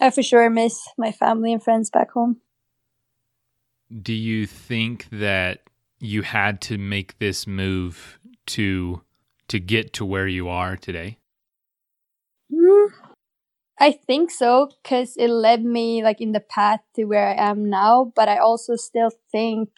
I 0.00 0.10
for 0.10 0.22
sure 0.22 0.48
miss 0.50 0.88
my 0.96 1.12
family 1.12 1.52
and 1.52 1.62
friends 1.62 1.90
back 1.90 2.12
home. 2.12 2.40
Do 4.02 4.12
you 4.12 4.46
think 4.46 5.06
that 5.10 5.60
you 5.98 6.22
had 6.22 6.60
to 6.62 6.78
make 6.78 7.18
this 7.18 7.46
move 7.46 8.18
to 8.46 9.02
to 9.48 9.58
get 9.58 9.94
to 9.94 10.04
where 10.04 10.26
you 10.26 10.48
are 10.48 10.76
today? 10.76 11.18
Mm, 12.52 12.88
I 13.80 13.92
think 13.92 14.30
so 14.30 14.68
because 14.82 15.16
it 15.16 15.28
led 15.30 15.64
me 15.64 16.02
like 16.02 16.20
in 16.20 16.32
the 16.32 16.40
path 16.40 16.80
to 16.96 17.04
where 17.04 17.28
I 17.28 17.34
am 17.34 17.70
now. 17.70 18.12
But 18.14 18.28
I 18.28 18.38
also 18.38 18.76
still 18.76 19.10
think 19.32 19.70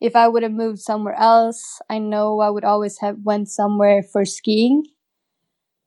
if 0.00 0.16
I 0.16 0.28
would 0.28 0.42
have 0.44 0.52
moved 0.52 0.80
somewhere 0.80 1.14
else, 1.16 1.80
I 1.90 1.98
know 1.98 2.40
I 2.40 2.50
would 2.50 2.64
always 2.64 2.98
have 3.00 3.18
went 3.24 3.48
somewhere 3.48 4.02
for 4.02 4.24
skiing. 4.24 4.84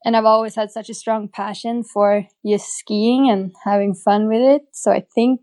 And 0.05 0.15
I've 0.15 0.25
always 0.25 0.55
had 0.55 0.71
such 0.71 0.89
a 0.89 0.93
strong 0.93 1.27
passion 1.27 1.83
for 1.83 2.25
just 2.45 2.69
skiing 2.77 3.29
and 3.29 3.53
having 3.65 3.93
fun 3.93 4.27
with 4.27 4.41
it. 4.41 4.61
So 4.71 4.91
I 4.91 5.01
think 5.13 5.41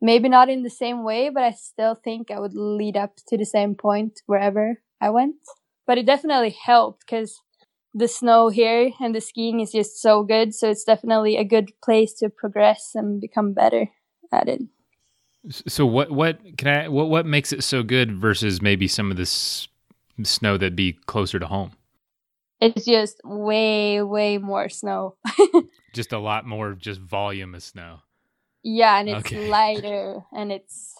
maybe 0.00 0.28
not 0.28 0.50
in 0.50 0.62
the 0.62 0.70
same 0.70 1.04
way, 1.04 1.30
but 1.30 1.42
I 1.44 1.52
still 1.52 1.94
think 1.94 2.30
I 2.30 2.40
would 2.40 2.54
lead 2.54 2.96
up 2.96 3.16
to 3.28 3.38
the 3.38 3.46
same 3.46 3.74
point 3.74 4.20
wherever 4.26 4.80
I 5.00 5.10
went. 5.10 5.36
But 5.86 5.98
it 5.98 6.06
definitely 6.06 6.50
helped 6.64 7.00
because 7.06 7.40
the 7.94 8.08
snow 8.08 8.48
here 8.48 8.90
and 9.00 9.14
the 9.14 9.20
skiing 9.20 9.60
is 9.60 9.72
just 9.72 10.00
so 10.00 10.22
good. 10.22 10.54
So 10.54 10.70
it's 10.70 10.84
definitely 10.84 11.36
a 11.36 11.44
good 11.44 11.72
place 11.82 12.14
to 12.14 12.28
progress 12.28 12.92
and 12.94 13.20
become 13.20 13.52
better 13.52 13.88
at 14.32 14.48
it. 14.48 14.62
So 15.66 15.84
what 15.84 16.10
what 16.10 16.56
can 16.56 16.68
I 16.68 16.88
what 16.88 17.08
what 17.08 17.26
makes 17.26 17.52
it 17.52 17.64
so 17.64 17.82
good 17.82 18.12
versus 18.12 18.62
maybe 18.62 18.86
some 18.86 19.10
of 19.10 19.16
this 19.16 19.66
snow 20.22 20.56
that'd 20.56 20.76
be 20.76 20.92
closer 21.06 21.38
to 21.38 21.46
home? 21.46 21.72
It's 22.60 22.84
just 22.84 23.20
way, 23.24 24.02
way 24.02 24.38
more 24.38 24.68
snow. 24.68 25.16
Just 25.92 26.12
a 26.12 26.18
lot 26.18 26.46
more 26.46 26.74
just 26.74 27.00
volume 27.00 27.54
of 27.56 27.62
snow. 27.62 27.98
yeah, 28.62 28.98
and 29.00 29.08
it's 29.08 29.26
Okay. 29.26 29.48
lighter 29.50 30.22
and 30.32 30.52
it's 30.52 30.94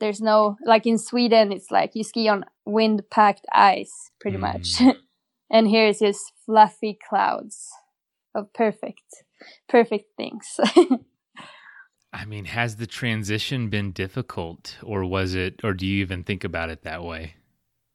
there's 0.00 0.20
no 0.20 0.56
like 0.66 0.84
in 0.84 0.98
Sweden 0.98 1.52
it's 1.52 1.70
like 1.70 1.92
you 1.94 2.02
ski 2.04 2.28
on 2.28 2.44
wind 2.66 3.02
packed 3.10 3.46
ice 3.52 4.10
pretty 4.20 4.36
mm. 4.36 4.40
much. 4.40 4.82
And 5.54 5.68
here's 5.68 6.00
just 6.00 6.32
fluffy 6.44 6.98
clouds 7.08 7.70
of 8.34 8.52
perfect 8.52 9.22
perfect 9.68 10.06
things. 10.16 10.58
I 12.12 12.24
mean, 12.24 12.46
has 12.46 12.74
the 12.74 12.88
transition 12.88 13.68
been 13.68 13.92
difficult 13.92 14.76
or 14.82 15.04
was 15.04 15.36
it 15.36 15.60
or 15.62 15.72
do 15.72 15.86
you 15.86 16.00
even 16.00 16.24
think 16.24 16.42
about 16.42 16.70
it 16.70 16.82
that 16.82 17.04
way? 17.04 17.36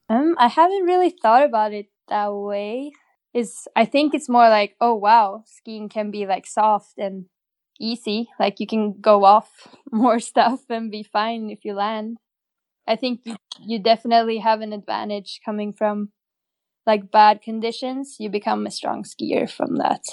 Um, 0.07 0.35
I 0.39 0.47
haven't 0.47 0.85
really 0.85 1.09
thought 1.09 1.43
about 1.43 1.73
it 1.73 1.87
that 2.07 2.33
way. 2.33 2.93
Is 3.33 3.67
I 3.75 3.83
think 3.83 4.13
it's 4.13 4.29
more 4.29 4.47
like, 4.47 4.77
oh 4.79 4.95
wow, 4.95 5.43
skiing 5.45 5.89
can 5.89 6.11
be 6.11 6.25
like 6.25 6.47
soft 6.47 6.93
and 6.97 7.25
easy. 7.77 8.29
Like 8.39 8.61
you 8.61 8.67
can 8.67 9.01
go 9.01 9.25
off 9.25 9.67
more 9.91 10.21
stuff 10.21 10.61
and 10.69 10.89
be 10.89 11.03
fine 11.03 11.49
if 11.49 11.65
you 11.65 11.73
land. 11.73 12.19
I 12.87 12.95
think 12.95 13.19
you, 13.25 13.35
you 13.59 13.79
definitely 13.79 14.37
have 14.37 14.61
an 14.61 14.71
advantage 14.71 15.41
coming 15.43 15.73
from 15.73 16.13
like 16.89 17.12
bad 17.12 17.41
conditions. 17.43 18.17
You 18.19 18.29
become 18.29 18.67
a 18.67 18.72
strong 18.72 19.03
skier 19.03 19.50
from 19.50 19.77
that. 19.77 20.03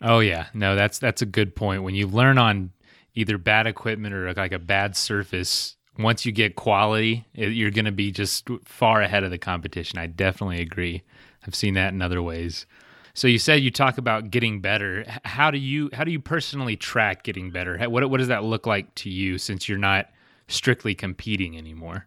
Oh 0.00 0.20
yeah, 0.20 0.46
no, 0.54 0.76
that's 0.76 0.98
that's 1.00 1.22
a 1.22 1.26
good 1.26 1.56
point. 1.56 1.82
When 1.82 1.94
you 1.94 2.06
learn 2.06 2.38
on 2.38 2.70
either 3.14 3.38
bad 3.38 3.66
equipment 3.66 4.14
or 4.14 4.32
like 4.34 4.52
a 4.52 4.58
bad 4.60 4.96
surface, 4.96 5.76
once 5.98 6.24
you 6.24 6.32
get 6.32 6.56
quality, 6.56 7.26
it, 7.34 7.48
you're 7.50 7.72
going 7.72 7.84
to 7.86 7.92
be 7.92 8.12
just 8.12 8.48
far 8.64 9.02
ahead 9.02 9.24
of 9.24 9.30
the 9.32 9.38
competition. 9.38 9.98
I 9.98 10.06
definitely 10.06 10.60
agree. 10.60 11.02
I've 11.46 11.54
seen 11.56 11.74
that 11.74 11.92
in 11.92 12.02
other 12.02 12.22
ways. 12.22 12.66
So 13.14 13.28
you 13.28 13.38
said 13.38 13.62
you 13.62 13.70
talk 13.72 13.98
about 13.98 14.30
getting 14.30 14.60
better. 14.60 15.04
How 15.24 15.50
do 15.50 15.58
you 15.58 15.90
how 15.92 16.04
do 16.04 16.12
you 16.12 16.20
personally 16.20 16.76
track 16.76 17.24
getting 17.24 17.50
better? 17.50 17.78
How- 17.78 17.90
What 17.90 18.08
what 18.10 18.18
does 18.18 18.28
that 18.28 18.44
look 18.44 18.66
like 18.66 18.94
to 18.96 19.10
you 19.10 19.38
since 19.38 19.68
you're 19.68 19.78
not 19.78 20.06
strictly 20.48 20.94
competing 20.94 21.58
anymore? 21.58 22.06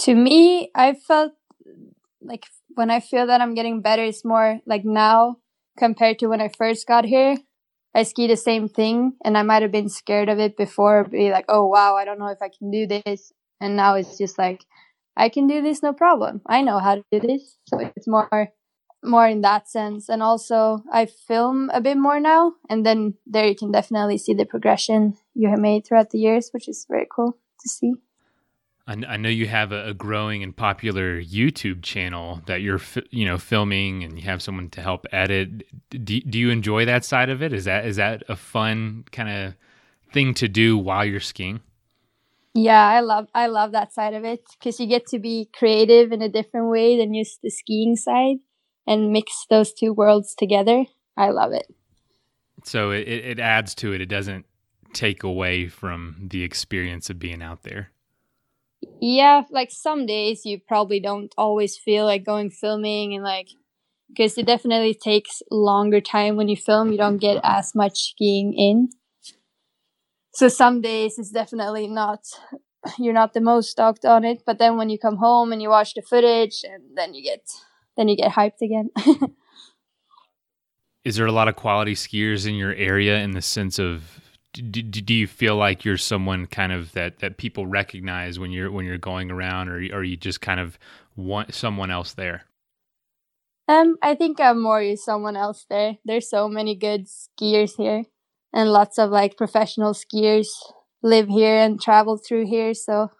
to 0.00 0.14
me, 0.14 0.70
I 0.74 0.94
felt 0.94 1.32
like 2.24 2.46
when 2.74 2.90
I 2.90 3.00
feel 3.00 3.26
that 3.26 3.40
I'm 3.40 3.54
getting 3.54 3.80
better, 3.80 4.02
it's 4.02 4.24
more 4.24 4.60
like 4.66 4.84
now 4.84 5.36
compared 5.78 6.18
to 6.20 6.26
when 6.26 6.40
I 6.40 6.48
first 6.48 6.86
got 6.86 7.04
here. 7.04 7.36
I 7.94 8.02
ski 8.02 8.26
the 8.26 8.36
same 8.36 8.68
thing, 8.68 9.12
and 9.24 9.38
I 9.38 9.42
might 9.42 9.62
have 9.62 9.70
been 9.70 9.88
scared 9.88 10.28
of 10.28 10.40
it 10.40 10.56
before, 10.56 11.04
be 11.04 11.30
like, 11.30 11.44
oh 11.48 11.66
wow, 11.66 11.94
I 11.96 12.04
don't 12.04 12.18
know 12.18 12.26
if 12.26 12.42
I 12.42 12.48
can 12.48 12.70
do 12.70 12.86
this. 12.86 13.32
And 13.60 13.76
now 13.76 13.94
it's 13.94 14.18
just 14.18 14.36
like, 14.36 14.64
I 15.16 15.28
can 15.28 15.46
do 15.46 15.62
this 15.62 15.82
no 15.82 15.92
problem. 15.92 16.42
I 16.46 16.62
know 16.62 16.80
how 16.80 16.96
to 16.96 17.04
do 17.12 17.20
this. 17.20 17.56
So 17.68 17.78
it's 17.78 18.08
more 18.08 18.50
more 19.04 19.28
in 19.28 19.42
that 19.42 19.68
sense. 19.68 20.08
And 20.08 20.22
also 20.22 20.82
I 20.92 21.06
film 21.06 21.70
a 21.72 21.80
bit 21.80 21.96
more 21.96 22.18
now 22.18 22.54
and 22.70 22.84
then 22.84 23.14
there 23.26 23.46
you 23.46 23.54
can 23.54 23.70
definitely 23.70 24.18
see 24.18 24.34
the 24.34 24.46
progression 24.46 25.14
you 25.34 25.50
have 25.50 25.58
made 25.58 25.86
throughout 25.86 26.10
the 26.10 26.18
years, 26.18 26.48
which 26.52 26.68
is 26.68 26.86
very 26.88 27.06
cool 27.14 27.32
to 27.60 27.68
see. 27.68 27.92
I, 28.86 29.16
know 29.16 29.30
you 29.30 29.46
have 29.46 29.72
a, 29.72 29.94
growing 29.94 30.42
and 30.42 30.54
popular 30.54 31.20
YouTube 31.20 31.82
channel 31.82 32.42
that 32.46 32.60
you're, 32.60 32.80
you 33.10 33.24
know, 33.24 33.38
filming, 33.38 34.04
and 34.04 34.18
you 34.18 34.24
have 34.26 34.42
someone 34.42 34.68
to 34.70 34.82
help 34.82 35.06
edit. 35.10 35.64
Do, 35.88 36.20
do 36.20 36.38
you 36.38 36.50
enjoy 36.50 36.84
that 36.84 37.04
side 37.04 37.30
of 37.30 37.42
it? 37.42 37.54
Is 37.54 37.64
that 37.64 37.86
is 37.86 37.96
that 37.96 38.22
a 38.28 38.36
fun 38.36 39.04
kind 39.10 39.30
of 39.30 39.54
thing 40.12 40.34
to 40.34 40.48
do 40.48 40.76
while 40.76 41.04
you're 41.04 41.20
skiing? 41.20 41.60
Yeah, 42.52 42.86
I 42.86 43.00
love 43.00 43.28
I 43.34 43.46
love 43.46 43.72
that 43.72 43.94
side 43.94 44.12
of 44.12 44.24
it 44.24 44.42
because 44.58 44.78
you 44.78 44.86
get 44.86 45.06
to 45.06 45.18
be 45.18 45.48
creative 45.56 46.12
in 46.12 46.20
a 46.20 46.28
different 46.28 46.70
way 46.70 46.98
than 46.98 47.14
just 47.14 47.40
the 47.42 47.50
skiing 47.50 47.96
side, 47.96 48.36
and 48.86 49.12
mix 49.12 49.46
those 49.48 49.72
two 49.72 49.94
worlds 49.94 50.34
together. 50.36 50.84
I 51.16 51.30
love 51.30 51.52
it. 51.52 51.66
So 52.64 52.90
it, 52.90 53.08
it 53.08 53.40
adds 53.40 53.74
to 53.76 53.94
it. 53.94 54.02
It 54.02 54.06
doesn't 54.06 54.44
take 54.92 55.22
away 55.22 55.68
from 55.68 56.28
the 56.30 56.42
experience 56.42 57.08
of 57.08 57.18
being 57.18 57.42
out 57.42 57.62
there. 57.62 57.90
Yeah, 59.00 59.42
like 59.50 59.70
some 59.70 60.06
days 60.06 60.44
you 60.44 60.60
probably 60.66 61.00
don't 61.00 61.32
always 61.36 61.76
feel 61.76 62.04
like 62.04 62.24
going 62.24 62.50
filming 62.50 63.14
and 63.14 63.24
like 63.24 63.48
because 64.08 64.38
it 64.38 64.46
definitely 64.46 64.94
takes 64.94 65.42
longer 65.50 66.00
time 66.00 66.36
when 66.36 66.48
you 66.48 66.56
film. 66.56 66.92
You 66.92 66.98
don't 66.98 67.18
get 67.18 67.40
as 67.42 67.74
much 67.74 68.10
skiing 68.10 68.52
in. 68.54 68.90
So 70.34 70.48
some 70.48 70.80
days 70.80 71.18
it's 71.18 71.30
definitely 71.30 71.88
not 71.88 72.20
you're 72.98 73.14
not 73.14 73.32
the 73.32 73.40
most 73.40 73.70
stoked 73.70 74.04
on 74.04 74.24
it, 74.24 74.42
but 74.44 74.58
then 74.58 74.76
when 74.76 74.90
you 74.90 74.98
come 74.98 75.16
home 75.16 75.52
and 75.52 75.62
you 75.62 75.70
watch 75.70 75.94
the 75.94 76.02
footage 76.02 76.64
and 76.64 76.82
then 76.96 77.14
you 77.14 77.22
get 77.22 77.48
then 77.96 78.08
you 78.08 78.16
get 78.16 78.32
hyped 78.32 78.60
again. 78.62 78.90
Is 81.04 81.16
there 81.16 81.26
a 81.26 81.32
lot 81.32 81.48
of 81.48 81.56
quality 81.56 81.94
skiers 81.94 82.46
in 82.48 82.54
your 82.54 82.72
area 82.74 83.18
in 83.18 83.32
the 83.32 83.42
sense 83.42 83.78
of 83.78 84.23
do, 84.62 84.82
do 84.82 85.14
you 85.14 85.26
feel 85.26 85.56
like 85.56 85.84
you're 85.84 85.96
someone 85.98 86.46
kind 86.46 86.72
of 86.72 86.92
that 86.92 87.18
that 87.18 87.36
people 87.36 87.66
recognize 87.66 88.38
when 88.38 88.50
you're 88.50 88.70
when 88.70 88.84
you're 88.84 88.98
going 88.98 89.30
around 89.30 89.68
or, 89.68 89.76
or 89.92 89.98
are 89.98 90.04
you 90.04 90.16
just 90.16 90.40
kind 90.40 90.60
of 90.60 90.78
want 91.16 91.54
someone 91.54 91.90
else 91.90 92.12
there? 92.12 92.44
Um 93.68 93.96
i 94.02 94.14
think 94.14 94.40
i'm 94.40 94.62
more 94.62 94.96
someone 94.96 95.36
else 95.36 95.66
there. 95.68 95.98
There's 96.04 96.30
so 96.30 96.48
many 96.48 96.74
good 96.74 97.06
skiers 97.06 97.76
here 97.76 98.04
and 98.52 98.70
lots 98.70 98.98
of 98.98 99.10
like 99.10 99.36
professional 99.36 99.92
skiers 99.92 100.46
live 101.02 101.28
here 101.28 101.58
and 101.58 101.80
travel 101.80 102.16
through 102.16 102.46
here 102.46 102.74
so 102.74 103.10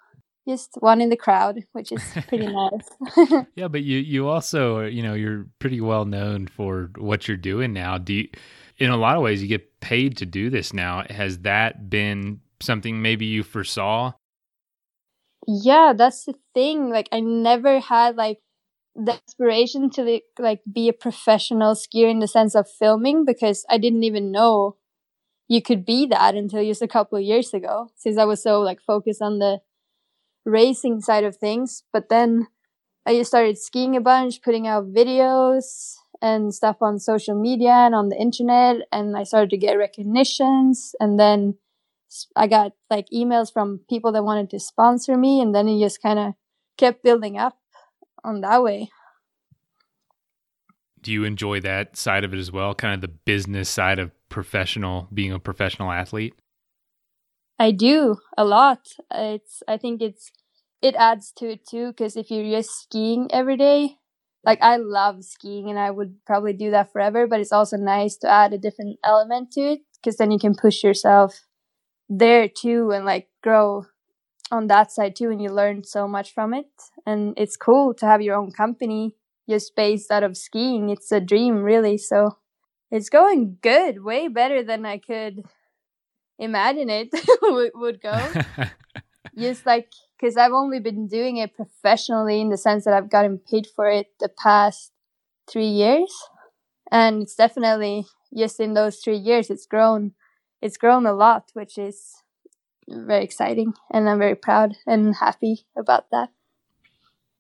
just 0.47 0.71
one 0.81 1.00
in 1.00 1.09
the 1.09 1.17
crowd 1.17 1.61
which 1.73 1.91
is 1.91 2.03
pretty 2.29 2.47
nice. 2.47 3.47
Yeah 3.57 3.69
but 3.69 3.83
you 3.83 3.99
you 3.99 4.29
also 4.29 4.85
you 4.85 5.03
know 5.03 5.14
you're 5.14 5.47
pretty 5.59 5.81
well 5.81 6.05
known 6.05 6.47
for 6.47 6.91
what 6.97 7.26
you're 7.26 7.37
doing 7.37 7.73
now. 7.73 7.99
Do 7.99 8.12
you 8.14 8.29
in 8.78 8.90
a 8.90 8.97
lot 8.97 9.16
of 9.16 9.23
ways 9.23 9.43
you 9.43 9.49
get 9.49 9.81
paid 9.81 10.16
to 10.19 10.26
do 10.26 10.50
this 10.50 10.73
now. 10.73 11.04
Has 11.09 11.38
that 11.40 11.88
been 11.90 12.40
something 12.61 13.00
maybe 13.02 13.26
you 13.26 13.43
foresaw? 13.43 14.12
Yeah, 15.47 15.93
that's 15.97 16.25
the 16.25 16.35
thing. 16.54 16.90
Like 16.90 17.09
I 17.12 17.21
never 17.21 17.81
had 17.81 18.16
like 18.16 18.38
the 18.95 19.12
aspiration 19.12 19.90
to 19.90 20.21
like 20.38 20.61
be 20.71 20.88
a 20.88 20.93
professional 20.93 21.75
skier 21.75 22.11
in 22.11 22.21
the 22.21 22.28
sense 22.28 22.54
of 22.54 22.69
filming 22.71 23.25
because 23.25 23.64
I 23.69 23.78
didn't 23.78 24.04
even 24.04 24.31
know 24.31 24.76
you 25.49 25.61
could 25.61 25.85
be 25.85 26.07
that 26.07 26.35
until 26.35 26.64
just 26.64 26.81
a 26.81 26.88
couple 26.88 27.19
of 27.19 27.25
years 27.25 27.52
ago 27.52 27.88
since 27.97 28.16
I 28.16 28.25
was 28.25 28.43
so 28.43 28.61
like 28.61 28.81
focused 28.81 29.21
on 29.21 29.38
the 29.38 29.59
racing 30.45 31.00
side 31.00 31.25
of 31.25 31.37
things. 31.37 31.83
But 31.93 32.09
then 32.09 32.47
I 33.04 33.14
just 33.14 33.31
started 33.31 33.59
skiing 33.59 33.97
a 33.97 34.00
bunch, 34.00 34.40
putting 34.43 34.66
out 34.66 34.93
videos, 34.93 35.97
and 36.25 36.54
stuff 36.54 36.78
on 36.81 36.99
social 36.99 37.38
media 37.38 37.70
and 37.70 37.94
on 37.94 38.09
the 38.09 38.16
internet 38.16 38.77
and 38.90 39.14
I 39.14 39.25
started 39.25 39.51
to 39.51 39.59
get 39.59 39.75
recognitions 39.75 40.94
and 40.98 41.20
then 41.20 41.59
I 42.35 42.46
got 42.46 42.72
like 42.88 43.07
emails 43.12 43.53
from 43.53 43.81
people 43.90 44.11
that 44.12 44.25
wanted 44.25 44.48
to 44.51 44.59
sponsor 44.59 45.18
me 45.18 45.42
and 45.42 45.55
then 45.55 45.68
it 45.68 45.79
just 45.79 46.01
kind 46.01 46.18
of 46.18 46.33
kept 46.79 47.05
building 47.05 47.37
up 47.37 47.59
on 48.25 48.40
that 48.40 48.62
way. 48.62 48.88
Do 51.03 51.12
you 51.12 51.25
enjoy 51.25 51.61
that 51.61 51.98
side 51.98 52.25
of 52.25 52.33
it 52.33 52.38
as 52.38 52.51
well, 52.51 52.75
kind 52.75 52.94
of 52.94 53.03
the 53.03 53.14
business 53.27 53.68
side 53.68 53.98
of 53.98 54.11
professional 54.31 55.09
being 55.12 55.31
a 55.31 55.38
professional 55.38 55.92
athlete? 55.92 56.35
I 57.59 57.70
do 57.70 58.16
a 58.38 58.46
lot. 58.46 58.81
It's 59.12 59.62
I 59.68 59.77
think 59.77 60.01
it's 60.01 60.33
it 60.81 60.94
adds 60.94 61.33
to 61.37 61.51
it 61.51 61.66
too 61.68 61.88
because 61.88 62.16
if 62.16 62.31
you're 62.31 62.51
just 62.59 62.70
skiing 62.81 63.29
every 63.31 63.59
day, 63.59 63.98
like 64.44 64.61
I 64.62 64.76
love 64.76 65.24
skiing 65.24 65.70
and 65.70 65.78
I 65.78 65.90
would 65.90 66.16
probably 66.26 66.52
do 66.52 66.70
that 66.70 66.92
forever, 66.92 67.26
but 67.26 67.40
it's 67.40 67.52
also 67.52 67.76
nice 67.76 68.16
to 68.18 68.30
add 68.30 68.52
a 68.52 68.59
different 68.59 68.98
element 69.04 69.52
to 69.52 69.61
it 69.61 69.80
because 69.96 70.16
then 70.16 70.30
you 70.30 70.38
can 70.38 70.54
push 70.54 70.83
yourself 70.83 71.46
there 72.09 72.48
too 72.48 72.90
and 72.92 73.04
like 73.04 73.28
grow 73.42 73.85
on 74.50 74.66
that 74.68 74.92
side 74.92 75.16
too 75.16 75.30
and 75.30 75.40
you 75.42 75.50
learn 75.50 75.85
so 75.85 76.07
much 76.07 76.33
from 76.33 76.54
it. 76.54 76.66
And 77.07 77.35
it's 77.37 77.57
cool 77.57 77.94
to 77.94 78.07
have 78.07 78.22
your 78.22 78.37
own 78.37 78.50
company 78.52 79.14
just 79.48 79.74
based 79.76 80.11
out 80.11 80.22
of 80.22 80.37
skiing. 80.37 80.90
It's 80.90 81.11
a 81.12 81.20
dream 81.20 81.62
really. 81.62 81.98
So 81.98 82.37
it's 82.90 83.09
going 83.09 83.59
good 83.62 84.04
way 84.04 84.28
better 84.28 84.62
than 84.62 84.87
i 84.87 84.98
could 84.98 85.42
imagine 86.38 86.90
it 86.90 87.09
would, 87.42 87.72
would 87.74 88.00
go. 88.00 88.16
Just 89.38 89.66
like 89.66 89.90
because 90.18 90.37
I've 90.37 90.53
only 90.53 90.81
been 90.81 91.07
doing 91.07 91.37
it 91.37 91.55
professionally 91.55 92.40
in 92.40 92.48
the 92.48 92.57
sense 92.57 92.85
that 92.85 92.94
I've 92.94 93.11
gotten 93.11 93.38
paid 93.38 93.66
for 93.66 93.88
it 93.88 94.09
the 94.20 94.29
past 94.29 94.92
three 95.50 95.68
years, 95.68 96.12
and 96.90 97.22
it's 97.22 97.35
definitely 97.35 98.07
just 98.37 98.61
in 98.61 98.74
those 98.74 98.98
three 98.98 99.16
years 99.16 99.50
it's 99.50 99.66
grown. 99.66 100.12
It's 100.62 100.77
grown 100.77 101.07
a 101.07 101.12
lot, 101.12 101.50
which 101.53 101.77
is 101.77 102.22
very 102.88 103.24
exciting, 103.24 103.74
and 103.92 104.09
I'm 104.09 104.18
very 104.18 104.35
proud 104.35 104.77
and 104.87 105.14
happy 105.16 105.66
about 105.77 106.11
that. 106.11 106.31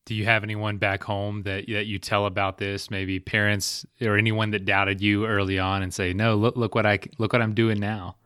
Do 0.06 0.14
you 0.14 0.26
have 0.26 0.44
anyone 0.44 0.76
back 0.76 1.04
home 1.04 1.44
that 1.44 1.64
that 1.68 1.86
you 1.86 1.98
tell 1.98 2.26
about 2.26 2.58
this? 2.58 2.90
Maybe 2.90 3.20
parents 3.20 3.86
or 4.02 4.18
anyone 4.18 4.50
that 4.50 4.66
doubted 4.66 5.00
you 5.00 5.26
early 5.26 5.58
on 5.58 5.82
and 5.82 5.94
say, 5.94 6.12
"No, 6.12 6.34
look 6.34 6.56
look 6.56 6.74
what 6.74 6.84
I 6.84 6.98
look 7.18 7.32
what 7.32 7.40
I'm 7.40 7.54
doing 7.54 7.80
now." 7.80 8.16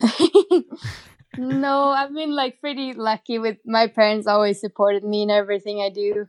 no, 1.36 1.88
I've 1.90 2.14
been 2.14 2.34
like 2.34 2.60
pretty 2.60 2.92
lucky 2.92 3.38
with 3.38 3.58
my 3.64 3.86
parents 3.86 4.26
always 4.26 4.60
supported 4.60 5.04
me 5.04 5.22
in 5.22 5.30
everything 5.30 5.80
I 5.80 5.90
do. 5.90 6.26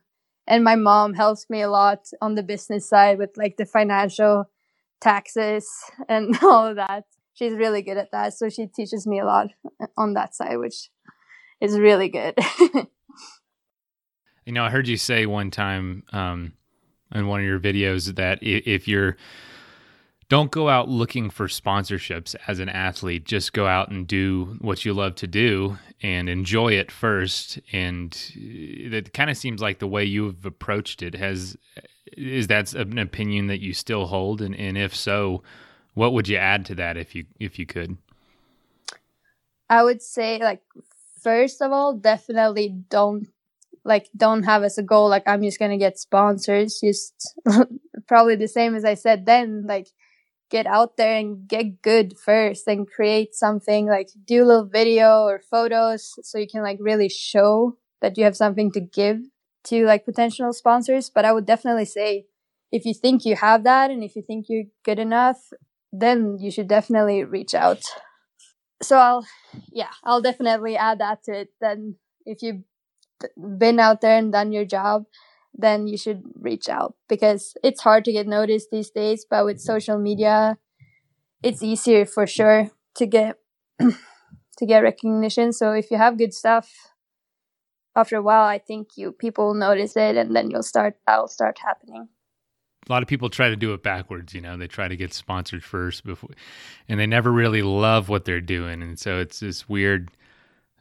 And 0.47 0.63
my 0.63 0.75
mom 0.75 1.13
helps 1.13 1.49
me 1.49 1.61
a 1.61 1.69
lot 1.69 2.07
on 2.21 2.35
the 2.35 2.43
business 2.43 2.89
side 2.89 3.17
with 3.17 3.31
like 3.37 3.57
the 3.57 3.65
financial 3.65 4.45
taxes 4.99 5.67
and 6.07 6.37
all 6.43 6.67
of 6.67 6.75
that. 6.75 7.05
She's 7.33 7.53
really 7.53 7.81
good 7.81 7.97
at 7.97 8.11
that. 8.11 8.33
So 8.33 8.49
she 8.49 8.67
teaches 8.67 9.07
me 9.07 9.19
a 9.19 9.25
lot 9.25 9.47
on 9.97 10.13
that 10.13 10.35
side, 10.35 10.57
which 10.57 10.89
is 11.59 11.79
really 11.79 12.09
good. 12.09 12.35
you 14.45 14.53
know, 14.53 14.63
I 14.63 14.69
heard 14.69 14.87
you 14.87 14.97
say 14.97 15.25
one 15.25 15.51
time 15.51 16.03
um, 16.11 16.53
in 17.13 17.27
one 17.27 17.39
of 17.39 17.45
your 17.45 17.59
videos 17.59 18.15
that 18.15 18.39
if 18.41 18.87
you're 18.87 19.17
don't 20.31 20.49
go 20.49 20.69
out 20.69 20.87
looking 20.87 21.29
for 21.29 21.47
sponsorships 21.47 22.37
as 22.47 22.59
an 22.59 22.69
athlete. 22.69 23.25
Just 23.25 23.51
go 23.51 23.67
out 23.67 23.89
and 23.89 24.07
do 24.07 24.55
what 24.61 24.85
you 24.85 24.93
love 24.93 25.15
to 25.15 25.27
do 25.27 25.77
and 26.01 26.29
enjoy 26.29 26.71
it 26.71 26.89
first. 26.89 27.59
And 27.73 28.13
uh, 28.37 28.95
it 28.95 29.13
kind 29.13 29.29
of 29.29 29.35
seems 29.35 29.61
like 29.61 29.79
the 29.79 29.89
way 29.89 30.05
you've 30.05 30.45
approached 30.45 31.03
it 31.03 31.15
has 31.15 31.57
is 32.15 32.47
that 32.47 32.73
an 32.73 32.97
opinion 32.97 33.47
that 33.47 33.59
you 33.59 33.73
still 33.73 34.05
hold, 34.05 34.41
and, 34.41 34.55
and 34.55 34.77
if 34.77 34.95
so, 34.95 35.43
what 35.95 36.13
would 36.13 36.29
you 36.29 36.37
add 36.37 36.65
to 36.67 36.75
that 36.75 36.95
if 36.95 37.13
you 37.13 37.25
if 37.37 37.59
you 37.59 37.65
could? 37.65 37.97
I 39.69 39.83
would 39.83 40.01
say 40.01 40.39
like 40.39 40.61
first 41.21 41.61
of 41.61 41.73
all, 41.73 41.93
definitely 41.93 42.69
don't 42.89 43.27
like 43.83 44.07
don't 44.15 44.43
have 44.43 44.63
as 44.63 44.77
a 44.77 44.83
goal 44.83 45.09
like 45.09 45.27
I'm 45.27 45.43
just 45.43 45.59
gonna 45.59 45.77
get 45.77 45.99
sponsors. 45.99 46.79
Just 46.79 47.35
probably 48.07 48.37
the 48.37 48.47
same 48.47 48.75
as 48.75 48.85
I 48.85 48.93
said 48.93 49.25
then, 49.25 49.65
like 49.67 49.89
get 50.51 50.67
out 50.67 50.97
there 50.97 51.15
and 51.15 51.47
get 51.47 51.81
good 51.81 52.17
first 52.17 52.67
and 52.67 52.87
create 52.87 53.33
something 53.33 53.87
like 53.87 54.09
do 54.25 54.43
a 54.43 54.45
little 54.45 54.65
video 54.65 55.23
or 55.23 55.39
photos 55.39 56.13
so 56.21 56.37
you 56.37 56.47
can 56.47 56.61
like 56.61 56.77
really 56.79 57.09
show 57.09 57.77
that 58.01 58.17
you 58.17 58.25
have 58.25 58.35
something 58.35 58.71
to 58.71 58.81
give 58.81 59.17
to 59.63 59.85
like 59.85 60.05
potential 60.05 60.53
sponsors. 60.53 61.09
But 61.09 61.25
i 61.25 61.31
would 61.31 61.45
definitely 61.45 61.85
say 61.85 62.25
if 62.71 62.85
you 62.85 62.93
think 62.93 63.25
you 63.25 63.35
have 63.35 63.63
that 63.63 63.89
and 63.89 64.03
if 64.03 64.15
you 64.15 64.21
think 64.21 64.45
you're 64.49 64.69
good 64.83 64.99
enough 64.99 65.51
then 65.93 66.37
you 66.39 66.51
should 66.51 66.67
definitely 66.67 67.23
reach 67.23 67.55
out. 67.55 67.81
So 68.81 68.97
i'll 68.97 69.25
yeah 69.71 69.91
i'll 70.03 70.21
definitely 70.21 70.75
add 70.75 70.99
that 70.99 71.23
to 71.23 71.31
it 71.41 71.49
then. 71.61 71.95
If 72.25 72.43
you've 72.43 72.63
been 73.57 73.79
out 73.79 74.01
there 74.01 74.17
and 74.17 74.31
done 74.31 74.51
your 74.51 74.65
job 74.65 75.05
then 75.53 75.87
you 75.87 75.97
should 75.97 76.23
reach 76.39 76.69
out 76.69 76.95
because 77.07 77.55
it's 77.63 77.81
hard 77.81 78.05
to 78.05 78.11
get 78.11 78.27
noticed 78.27 78.69
these 78.71 78.89
days. 78.89 79.25
But 79.29 79.45
with 79.45 79.59
social 79.59 79.97
media, 79.97 80.57
it's 81.43 81.63
easier 81.63 82.05
for 82.05 82.25
sure 82.25 82.71
to 82.95 83.05
get 83.05 83.37
to 83.79 84.65
get 84.65 84.79
recognition. 84.79 85.53
So 85.53 85.73
if 85.73 85.91
you 85.91 85.97
have 85.97 86.17
good 86.17 86.33
stuff, 86.33 86.91
after 87.95 88.15
a 88.15 88.21
while, 88.21 88.45
I 88.45 88.57
think 88.57 88.89
you 88.95 89.11
people 89.11 89.47
will 89.47 89.53
notice 89.53 89.95
it, 89.97 90.15
and 90.15 90.35
then 90.35 90.49
you'll 90.49 90.63
start 90.63 90.95
that'll 91.05 91.27
start 91.27 91.59
happening. 91.59 92.07
A 92.87 92.91
lot 92.91 93.03
of 93.03 93.07
people 93.07 93.29
try 93.29 93.49
to 93.49 93.55
do 93.55 93.73
it 93.73 93.83
backwards. 93.83 94.33
You 94.33 94.41
know, 94.41 94.57
they 94.57 94.67
try 94.67 94.87
to 94.87 94.95
get 94.95 95.13
sponsored 95.13 95.63
first 95.63 96.03
before, 96.03 96.31
and 96.87 96.99
they 96.99 97.07
never 97.07 97.31
really 97.31 97.61
love 97.61 98.09
what 98.09 98.25
they're 98.25 98.41
doing, 98.41 98.81
and 98.81 98.97
so 98.97 99.19
it's 99.19 99.39
this 99.39 99.67
weird, 99.67 100.09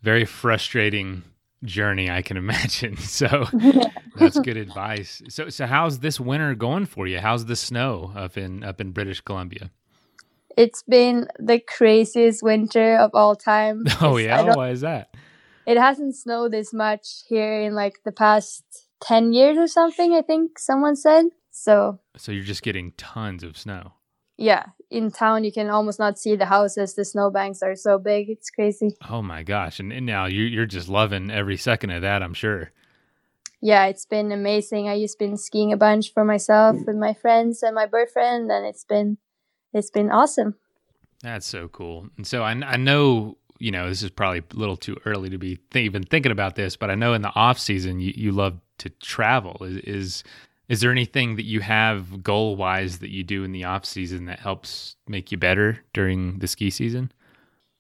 very 0.03 0.25
frustrating 0.25 1.25
journey 1.65 2.11
I 2.11 2.23
can 2.23 2.37
imagine. 2.37 2.97
So 3.11 3.47
that's 4.21 4.39
good 4.49 4.57
advice. 4.57 5.21
So 5.29 5.49
so 5.49 5.67
how's 5.67 5.99
this 5.99 6.21
winter 6.21 6.55
going 6.55 6.87
for 6.87 7.07
you? 7.07 7.19
How's 7.19 7.47
the 7.47 7.57
snow 7.57 8.13
up 8.15 8.37
in 8.37 8.63
up 8.63 8.81
in 8.81 8.93
British 8.93 9.21
Columbia? 9.21 9.71
It's 10.57 10.83
been 10.83 11.29
the 11.39 11.59
craziest 11.61 12.43
winter 12.43 12.97
of 12.97 13.11
all 13.15 13.35
time. 13.37 13.85
Oh 14.01 14.17
yeah, 14.19 14.55
why 14.55 14.71
is 14.71 14.81
that? 14.83 15.15
It 15.67 15.77
hasn't 15.79 16.17
snowed 16.17 16.53
this 16.53 16.73
much 16.73 17.07
here 17.29 17.61
in 17.63 17.75
like 17.75 18.01
the 18.05 18.13
past 18.13 18.65
10 19.03 19.33
years 19.33 19.57
or 19.57 19.67
something, 19.69 20.13
I 20.15 20.23
think 20.23 20.59
someone 20.59 20.97
said. 20.97 21.27
So, 21.53 22.01
So 22.17 22.33
you're 22.33 22.45
just 22.45 22.63
getting 22.63 22.93
tons 22.97 23.43
of 23.45 23.57
snow. 23.57 23.93
yeah, 24.37 24.67
in 24.91 25.11
town 25.13 25.45
you 25.45 25.53
can 25.53 25.69
almost 25.71 25.99
not 25.99 26.19
see 26.19 26.35
the 26.37 26.47
houses. 26.47 26.95
The 26.95 27.05
snowbanks 27.05 27.63
are 27.63 27.77
so 27.77 27.99
big. 27.99 28.29
It's 28.29 28.51
crazy. 28.51 28.97
Oh 29.09 29.23
my 29.23 29.43
gosh! 29.45 29.79
And, 29.81 29.93
and 29.93 30.05
now 30.07 30.27
you 30.27 30.43
you're 30.45 30.67
just 30.67 30.89
loving 30.89 31.31
every 31.31 31.57
second 31.57 31.91
of 31.91 32.03
that. 32.03 32.23
I'm 32.23 32.35
sure. 32.35 32.73
Yeah, 33.61 33.87
it's 33.87 34.07
been 34.07 34.33
amazing. 34.33 34.89
I 34.89 34.99
just 34.99 35.19
been 35.19 35.37
skiing 35.37 35.73
a 35.73 35.77
bunch 35.77 36.13
for 36.13 36.25
myself 36.25 36.77
mm. 36.77 36.87
with 36.87 36.97
my 36.97 37.15
friends 37.15 37.63
and 37.63 37.75
my 37.75 37.87
boyfriend 37.87 38.51
and 38.51 38.67
it's 38.67 38.85
been 38.85 39.19
it's 39.73 39.91
been 39.91 40.11
awesome. 40.11 40.57
That's 41.23 41.47
so 41.47 41.69
cool. 41.69 42.09
And 42.17 42.27
so 42.27 42.43
I, 42.43 42.53
I 42.53 42.77
know, 42.77 43.37
you 43.59 43.71
know, 43.71 43.89
this 43.89 44.03
is 44.03 44.11
probably 44.11 44.39
a 44.39 44.57
little 44.57 44.77
too 44.77 44.97
early 45.05 45.29
to 45.31 45.39
be 45.39 45.59
th- 45.71 45.85
even 45.85 46.03
thinking 46.03 46.33
about 46.33 46.57
this, 46.57 46.77
but 46.77 46.91
I 46.91 46.95
know 46.95 47.13
in 47.13 47.23
the 47.23 47.35
off 47.35 47.59
season 47.59 48.01
you, 48.01 48.13
you 48.17 48.33
love 48.33 48.59
to 48.79 48.89
travel. 48.89 49.59
Is, 49.61 49.77
is 49.77 50.25
is 50.71 50.81
there 50.81 50.93
anything 50.93 51.35
that 51.35 51.45
you 51.45 51.61
have 51.61 52.23
goal 52.23 52.55
wise 52.55 53.01
that 53.01 53.11
you 53.11 53.25
do 53.25 53.43
in 53.43 53.51
the 53.51 53.65
off 53.65 53.85
season 53.85 54.27
that 54.27 54.39
helps 54.39 54.95
make 55.09 55.33
you 55.33 55.37
better 55.37 55.81
during 55.93 56.39
the 56.39 56.47
ski 56.47 56.71
season? 56.71 57.11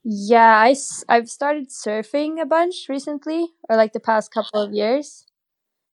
Yeah, 0.02 0.56
I, 0.58 0.74
have 1.08 1.30
started 1.30 1.68
surfing 1.68 2.40
a 2.42 2.46
bunch 2.46 2.88
recently, 2.88 3.46
or 3.68 3.76
like 3.76 3.92
the 3.92 4.00
past 4.00 4.32
couple 4.32 4.60
of 4.60 4.72
years. 4.72 5.24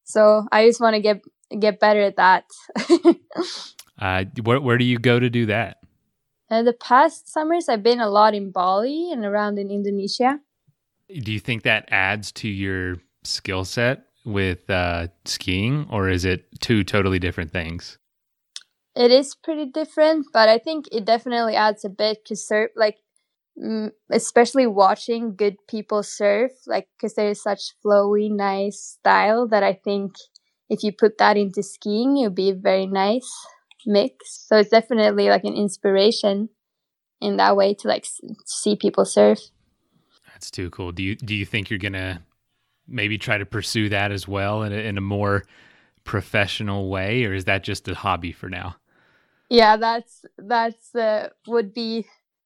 So 0.08 0.48
I 0.54 0.66
just 0.66 0.80
want 0.80 0.96
to 0.96 1.02
get 1.02 1.22
get 1.60 1.80
better 1.80 2.02
at 2.02 2.16
that. 2.16 2.46
Uh, 4.00 4.26
where 4.44 4.62
where 4.62 4.78
do 4.78 4.86
you 4.86 5.00
go 5.00 5.20
to 5.20 5.28
do 5.28 5.48
that? 5.48 5.78
uh, 6.52 6.62
the 6.62 6.74
past 6.74 7.28
summers, 7.28 7.68
I've 7.68 7.82
been 7.82 8.00
a 8.00 8.10
lot 8.10 8.36
in 8.36 8.52
Bali 8.52 9.12
and 9.12 9.26
around 9.26 9.58
in 9.58 9.72
Indonesia. 9.72 10.40
Do 11.10 11.34
you 11.34 11.40
think 11.40 11.64
that 11.64 11.90
adds 11.90 12.32
to 12.34 12.48
your 12.48 12.98
skill 13.24 13.66
set 13.66 14.04
with 14.24 14.70
uh, 14.70 15.08
skiing, 15.26 15.88
or 15.90 16.10
is 16.10 16.26
it 16.26 16.46
two 16.60 16.84
totally 16.84 17.18
different 17.18 17.52
things? 17.52 17.98
It 18.96 19.12
is 19.12 19.34
pretty 19.34 19.66
different, 19.66 20.28
but 20.32 20.48
I 20.48 20.58
think 20.60 20.86
it 20.92 21.06
definitely 21.06 21.56
adds 21.56 21.84
a 21.84 21.90
bit 21.90 22.24
to 22.26 22.36
surf, 22.36 22.72
like 22.76 22.98
especially 24.12 24.68
watching 24.68 25.36
good 25.36 25.56
people 25.68 26.04
surf, 26.04 26.52
like 26.68 26.88
because 26.98 27.16
there 27.16 27.30
is 27.30 27.42
such 27.42 27.74
flowy, 27.84 28.30
nice 28.30 28.98
style 29.00 29.48
that 29.48 29.64
I 29.64 29.74
think 29.74 30.14
if 30.70 30.84
you 30.84 30.92
put 30.92 31.18
that 31.18 31.38
into 31.38 31.64
skiing, 31.64 32.18
it 32.18 32.24
would 32.24 32.36
be 32.36 32.50
a 32.50 32.56
very 32.56 32.86
nice 32.86 33.30
mix. 33.86 34.46
So 34.48 34.58
it's 34.58 34.70
definitely 34.70 35.30
like 35.30 35.44
an 35.44 35.56
inspiration 35.56 36.50
in 37.22 37.38
that 37.38 37.56
way 37.56 37.74
to 37.74 37.88
like 37.88 38.04
s- 38.04 38.22
see 38.46 38.76
people 38.76 39.06
surf. 39.06 39.40
That's 40.34 40.52
too 40.52 40.70
cool. 40.70 40.92
Do 40.92 41.02
you 41.02 41.16
do 41.16 41.36
you 41.36 41.46
think 41.46 41.70
you're 41.70 41.80
gonna 41.80 42.22
maybe 42.88 43.18
try 43.18 43.38
to 43.38 43.46
pursue 43.46 43.90
that 43.90 44.12
as 44.12 44.28
well 44.28 44.64
in 44.64 44.72
a, 44.72 44.78
in 44.78 44.98
a 44.98 45.02
more 45.02 45.44
professional 46.04 46.90
way, 46.90 47.26
or 47.26 47.34
is 47.34 47.46
that 47.46 47.64
just 47.64 47.88
a 47.88 47.96
hobby 47.96 48.32
for 48.32 48.50
now? 48.50 48.76
Yeah, 49.50 49.78
that's 49.78 50.26
that's 50.38 50.94
uh, 50.94 51.30
would 51.48 51.74
be 51.74 52.06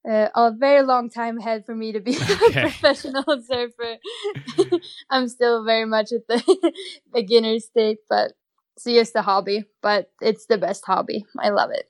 uh, 0.09 0.29
a 0.35 0.51
very 0.51 0.83
long 0.83 1.09
time 1.09 1.37
ahead 1.37 1.65
for 1.65 1.75
me 1.75 1.91
to 1.91 1.99
be 1.99 2.17
Okay. 2.21 2.59
a 2.59 2.69
professional 2.69 3.23
surfer. 3.47 3.97
I'm 5.09 5.27
still 5.27 5.63
very 5.63 5.85
much 5.85 6.11
at 6.11 6.27
the 6.27 6.73
beginner 7.13 7.59
state, 7.59 7.99
but 8.09 8.33
see 8.77 8.97
it's 8.97 9.09
just 9.09 9.15
a 9.15 9.21
hobby. 9.21 9.65
But 9.81 10.11
it's 10.21 10.45
the 10.47 10.57
best 10.57 10.85
hobby. 10.85 11.25
I 11.39 11.49
love 11.49 11.71
it. 11.71 11.89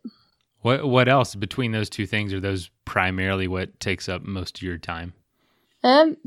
What 0.62 0.88
what 0.88 1.08
else 1.08 1.36
between 1.36 1.72
those 1.72 1.90
two 1.90 2.06
things 2.06 2.34
are 2.34 2.40
those 2.40 2.70
primarily 2.86 3.48
what 3.48 3.80
takes 3.80 4.08
up 4.08 4.24
most 4.24 4.58
of 4.58 4.64
your 4.64 4.78
time? 4.78 5.14
Um, 5.84 6.18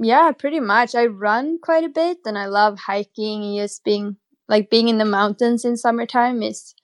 yeah, 0.00 0.32
pretty 0.32 0.58
much. 0.60 0.94
I 0.94 1.06
run 1.06 1.58
quite 1.62 1.84
a 1.84 1.88
bit, 1.88 2.18
and 2.24 2.36
I 2.36 2.46
love 2.46 2.78
hiking 2.78 3.44
and 3.44 3.56
just 3.58 3.84
being 3.84 4.16
like 4.48 4.70
being 4.70 4.88
in 4.88 4.98
the 4.98 5.04
mountains 5.04 5.64
in 5.64 5.76
summertime 5.76 6.42
is. 6.42 6.74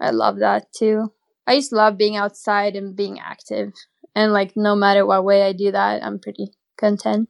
I 0.00 0.10
love 0.10 0.38
that 0.38 0.72
too. 0.72 1.12
I 1.46 1.56
just 1.56 1.72
love 1.72 1.96
being 1.96 2.16
outside 2.16 2.76
and 2.76 2.94
being 2.94 3.18
active, 3.18 3.72
and 4.14 4.32
like 4.32 4.52
no 4.56 4.74
matter 4.74 5.04
what 5.06 5.24
way 5.24 5.42
I 5.42 5.52
do 5.52 5.72
that, 5.72 6.02
I'm 6.02 6.18
pretty 6.18 6.52
content. 6.76 7.28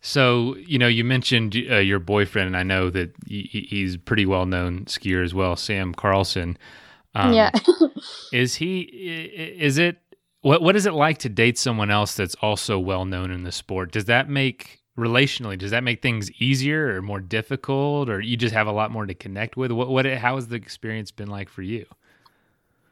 So 0.00 0.56
you 0.56 0.78
know, 0.78 0.86
you 0.86 1.04
mentioned 1.04 1.56
uh, 1.70 1.76
your 1.78 1.98
boyfriend, 1.98 2.46
and 2.48 2.56
I 2.56 2.62
know 2.62 2.90
that 2.90 3.12
he, 3.26 3.42
he- 3.50 3.66
he's 3.68 3.96
pretty 3.96 4.26
well 4.26 4.46
known 4.46 4.84
skier 4.84 5.24
as 5.24 5.34
well, 5.34 5.56
Sam 5.56 5.92
Carlson. 5.94 6.56
Um, 7.14 7.32
yeah. 7.32 7.50
is 8.32 8.56
he? 8.56 8.80
Is 8.82 9.78
it? 9.78 9.98
What 10.42 10.62
What 10.62 10.76
is 10.76 10.86
it 10.86 10.92
like 10.92 11.18
to 11.18 11.28
date 11.28 11.58
someone 11.58 11.90
else 11.90 12.14
that's 12.14 12.36
also 12.36 12.78
well 12.78 13.04
known 13.04 13.30
in 13.32 13.42
the 13.42 13.50
sport? 13.52 13.90
Does 13.90 14.04
that 14.04 14.28
make 14.28 14.80
relationally? 14.96 15.58
Does 15.58 15.72
that 15.72 15.82
make 15.82 16.02
things 16.02 16.30
easier 16.40 16.94
or 16.96 17.02
more 17.02 17.20
difficult, 17.20 18.08
or 18.08 18.20
you 18.20 18.36
just 18.36 18.54
have 18.54 18.66
a 18.68 18.72
lot 18.72 18.90
more 18.92 19.06
to 19.06 19.14
connect 19.14 19.56
with? 19.56 19.72
What 19.72 19.88
What? 19.88 20.06
How 20.06 20.36
has 20.36 20.48
the 20.48 20.56
experience 20.56 21.10
been 21.10 21.28
like 21.28 21.48
for 21.48 21.62
you? 21.62 21.86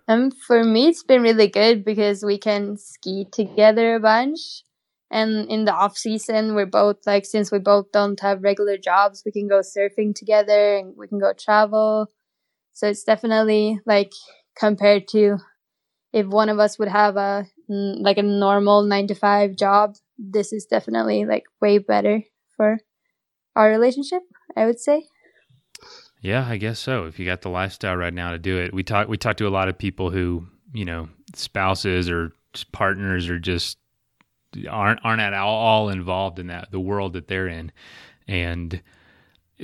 Um, 0.07 0.31
for 0.31 0.63
me, 0.63 0.89
it's 0.89 1.03
been 1.03 1.23
really 1.23 1.49
good 1.49 1.85
because 1.85 2.23
we 2.23 2.39
can 2.39 2.77
ski 2.77 3.27
together 3.33 3.95
a 3.95 4.01
bunch. 4.01 4.63
And 5.11 5.49
in 5.49 5.65
the 5.65 5.73
off 5.73 5.97
season, 5.97 6.55
we're 6.55 6.67
both 6.67 6.99
like, 7.07 7.25
since 7.25 7.51
we 7.53 7.59
both 7.59 7.93
don't 7.93 8.19
have 8.21 8.43
regular 8.43 8.77
jobs, 8.77 9.23
we 9.25 9.33
can 9.33 9.49
go 9.49 9.61
surfing 9.61 10.15
together 10.15 10.77
and 10.77 10.95
we 10.97 11.07
can 11.09 11.19
go 11.19 11.33
travel. 11.33 12.09
So 12.73 12.89
it's 12.89 13.05
definitely 13.05 13.81
like 13.87 14.13
compared 14.57 15.09
to 15.09 15.39
if 16.13 16.27
one 16.27 16.49
of 16.49 16.59
us 16.61 16.79
would 16.79 16.89
have 16.89 17.17
a 17.17 17.47
like 17.69 18.19
a 18.19 18.23
normal 18.23 18.83
nine 18.85 19.07
to 19.09 19.15
five 19.15 19.57
job, 19.57 19.97
this 20.19 20.53
is 20.53 20.67
definitely 20.67 21.25
like 21.27 21.45
way 21.61 21.79
better 21.79 22.23
for 22.57 22.79
our 23.57 23.71
relationship, 23.71 24.23
I 24.57 24.67
would 24.67 24.81
say. 24.81 25.07
Yeah, 26.25 26.47
I 26.49 26.57
guess 26.57 26.79
so. 26.79 27.05
If 27.05 27.19
you 27.19 27.27
got 27.27 27.43
the 27.43 27.51
lifestyle 27.51 27.97
right 27.97 28.13
now 28.13 28.31
to 28.31 28.39
do 28.39 28.57
it, 28.57 28.73
we 28.73 28.83
talk 28.83 29.09
we 29.09 29.19
talk 29.19 29.37
to 29.37 29.47
a 29.47 29.51
lot 29.51 29.69
of 29.69 29.77
people 29.77 30.09
who 30.11 30.47
you 30.73 30.87
know 30.87 31.11
spouses 31.35 32.09
or 32.09 32.33
partners 32.73 33.29
or 33.29 33.39
just 33.39 33.77
aren't 34.67 35.01
aren't 35.05 35.21
at 35.21 35.35
all, 35.35 35.55
all 35.55 35.89
involved 35.91 36.39
in 36.39 36.47
that 36.47 36.71
the 36.71 36.81
world 36.81 37.13
that 37.13 37.29
they're 37.29 37.47
in, 37.47 37.71
and 38.27 38.81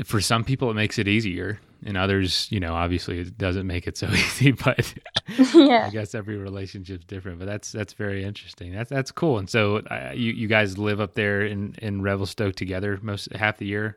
for 0.04 0.20
some 0.20 0.44
people 0.44 0.70
it 0.70 0.74
makes 0.74 0.98
it 0.98 1.08
easier, 1.08 1.58
and 1.82 1.96
others, 1.96 2.46
you 2.50 2.60
know, 2.60 2.74
obviously 2.74 3.20
it 3.20 3.38
doesn't 3.38 3.66
make 3.66 3.86
it 3.86 3.96
so 3.96 4.08
easy. 4.12 4.52
But 4.52 4.92
yeah. 5.54 5.86
I 5.86 5.88
guess 5.90 6.14
every 6.14 6.36
relationship's 6.36 7.06
different. 7.06 7.38
But 7.38 7.46
that's 7.46 7.72
that's 7.72 7.94
very 7.94 8.22
interesting. 8.22 8.70
That's 8.70 8.90
that's 8.90 9.12
cool. 9.12 9.38
And 9.38 9.48
so 9.48 9.78
uh, 9.78 10.12
you 10.14 10.34
you 10.34 10.46
guys 10.46 10.76
live 10.76 11.00
up 11.00 11.14
there 11.14 11.40
in 11.40 11.74
in 11.78 12.02
Revelstoke 12.02 12.54
together 12.54 12.98
most 13.00 13.32
half 13.32 13.56
the 13.56 13.66
year. 13.66 13.96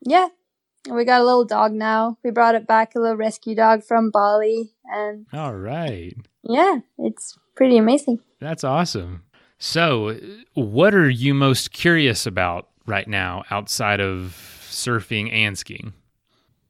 Yeah. 0.00 0.28
We 0.88 1.04
got 1.04 1.20
a 1.20 1.24
little 1.24 1.44
dog 1.44 1.72
now. 1.72 2.16
We 2.24 2.30
brought 2.30 2.54
it 2.54 2.66
back, 2.66 2.94
a 2.94 3.00
little 3.00 3.16
rescue 3.16 3.54
dog 3.54 3.84
from 3.84 4.10
Bali. 4.10 4.72
And 4.84 5.26
All 5.32 5.54
right. 5.54 6.16
yeah, 6.42 6.78
it's 6.98 7.38
pretty 7.54 7.76
amazing. 7.76 8.20
That's 8.40 8.64
awesome. 8.64 9.24
So, 9.58 10.18
what 10.54 10.94
are 10.94 11.10
you 11.10 11.34
most 11.34 11.72
curious 11.72 12.24
about 12.24 12.68
right 12.86 13.06
now 13.06 13.44
outside 13.50 14.00
of 14.00 14.34
surfing 14.70 15.30
and 15.32 15.58
skiing? 15.58 15.92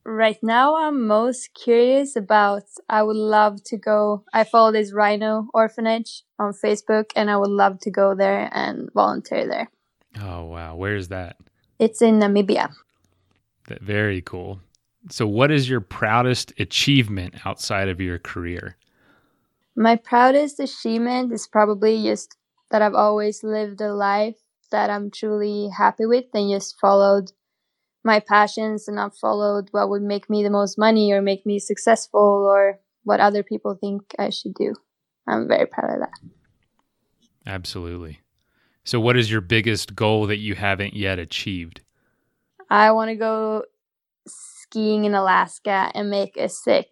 Right 0.05 0.39
now, 0.43 0.77
I'm 0.77 1.07
most 1.07 1.51
curious 1.55 2.17
about. 2.17 2.65
I 2.89 3.05
would 3.05 3.17
love 3.17 3.63
to 3.65 3.77
go. 3.77 4.25
I 4.33 4.43
follow 4.43 4.73
this 4.73 4.93
rhino 4.93 5.47
orphanage 5.55 6.25
on 6.39 6.53
Facebook, 6.53 7.11
and 7.15 7.31
I 7.31 7.37
would 7.37 7.51
love 7.51 7.79
to 7.81 7.91
go 7.91 8.17
there 8.17 8.51
and 8.53 8.91
volunteer 8.93 9.47
there. 9.47 9.71
Oh, 10.21 10.47
wow. 10.47 10.75
Where's 10.75 11.09
that? 11.09 11.37
It's 11.79 12.03
in 12.03 12.19
Namibia. 12.19 12.73
Very 13.81 14.23
cool. 14.23 14.61
So, 15.09 15.27
what 15.27 15.51
is 15.51 15.69
your 15.69 15.81
proudest 15.81 16.53
achievement 16.59 17.47
outside 17.47 17.89
of 17.89 18.01
your 18.01 18.19
career? 18.19 18.77
My 19.75 19.97
proudest 19.97 20.61
achievement 20.61 21.33
is 21.33 21.47
probably 21.47 22.03
just 22.03 22.37
that 22.71 22.83
I've 22.83 22.95
always 22.95 23.43
lived 23.43 23.81
a 23.81 23.95
life 23.95 24.37
that 24.71 24.91
I'm 24.91 25.11
truly 25.11 25.71
happy 25.77 26.07
with 26.07 26.27
and 26.35 26.51
just 26.51 26.79
followed 26.79 27.33
my 28.05 28.21
passions 28.21 28.89
and 28.89 28.97
not 28.97 29.17
followed 29.17 29.69
what 29.73 29.89
would 29.91 30.03
make 30.03 30.31
me 30.31 30.43
the 30.43 30.51
most 30.51 30.79
money 30.79 31.13
or 31.13 31.21
make 31.21 31.45
me 31.45 31.59
successful 31.59 32.21
or 32.21 32.79
what 33.05 33.21
other 33.21 33.43
people 33.43 33.75
think 33.75 34.15
I 34.19 34.31
should 34.31 34.55
do. 34.55 34.75
I'm 35.27 35.49
very 35.49 35.67
proud 35.67 35.95
of 35.95 36.01
that. 36.01 36.31
Absolutely. 37.47 38.21
So, 38.85 39.01
what 39.01 39.17
is 39.17 39.31
your 39.31 39.41
biggest 39.41 39.95
goal 39.95 40.27
that 40.27 40.39
you 40.39 40.55
haven't 40.55 40.95
yet 40.95 41.19
achieved? 41.19 41.81
I 42.71 42.93
want 42.93 43.11
to 43.11 43.17
go 43.17 43.65
skiing 44.27 45.05
in 45.05 45.15
Alaska 45.15 45.91
and 45.95 46.09
make 46.09 46.37
a 46.37 46.49
sick 46.49 46.89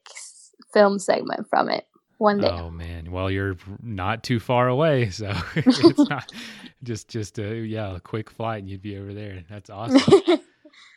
film 0.73 0.99
segment 0.99 1.49
from 1.49 1.69
it 1.69 1.87
one 2.19 2.41
day. 2.41 2.49
Oh 2.51 2.71
man, 2.71 3.11
well 3.13 3.31
you're 3.31 3.57
not 3.81 4.23
too 4.25 4.41
far 4.41 4.69
away, 4.69 5.11
so 5.11 5.33
it's 5.55 6.11
not 6.11 6.33
just 6.83 7.09
just 7.09 7.39
a 7.39 7.55
yeah 7.55 7.97
a 7.97 8.01
quick 8.01 8.31
flight 8.31 8.61
and 8.61 8.69
you'd 8.69 8.83
be 8.83 8.99
over 8.99 9.15
there. 9.15 9.45
That's 9.49 9.71
awesome. 9.71 10.41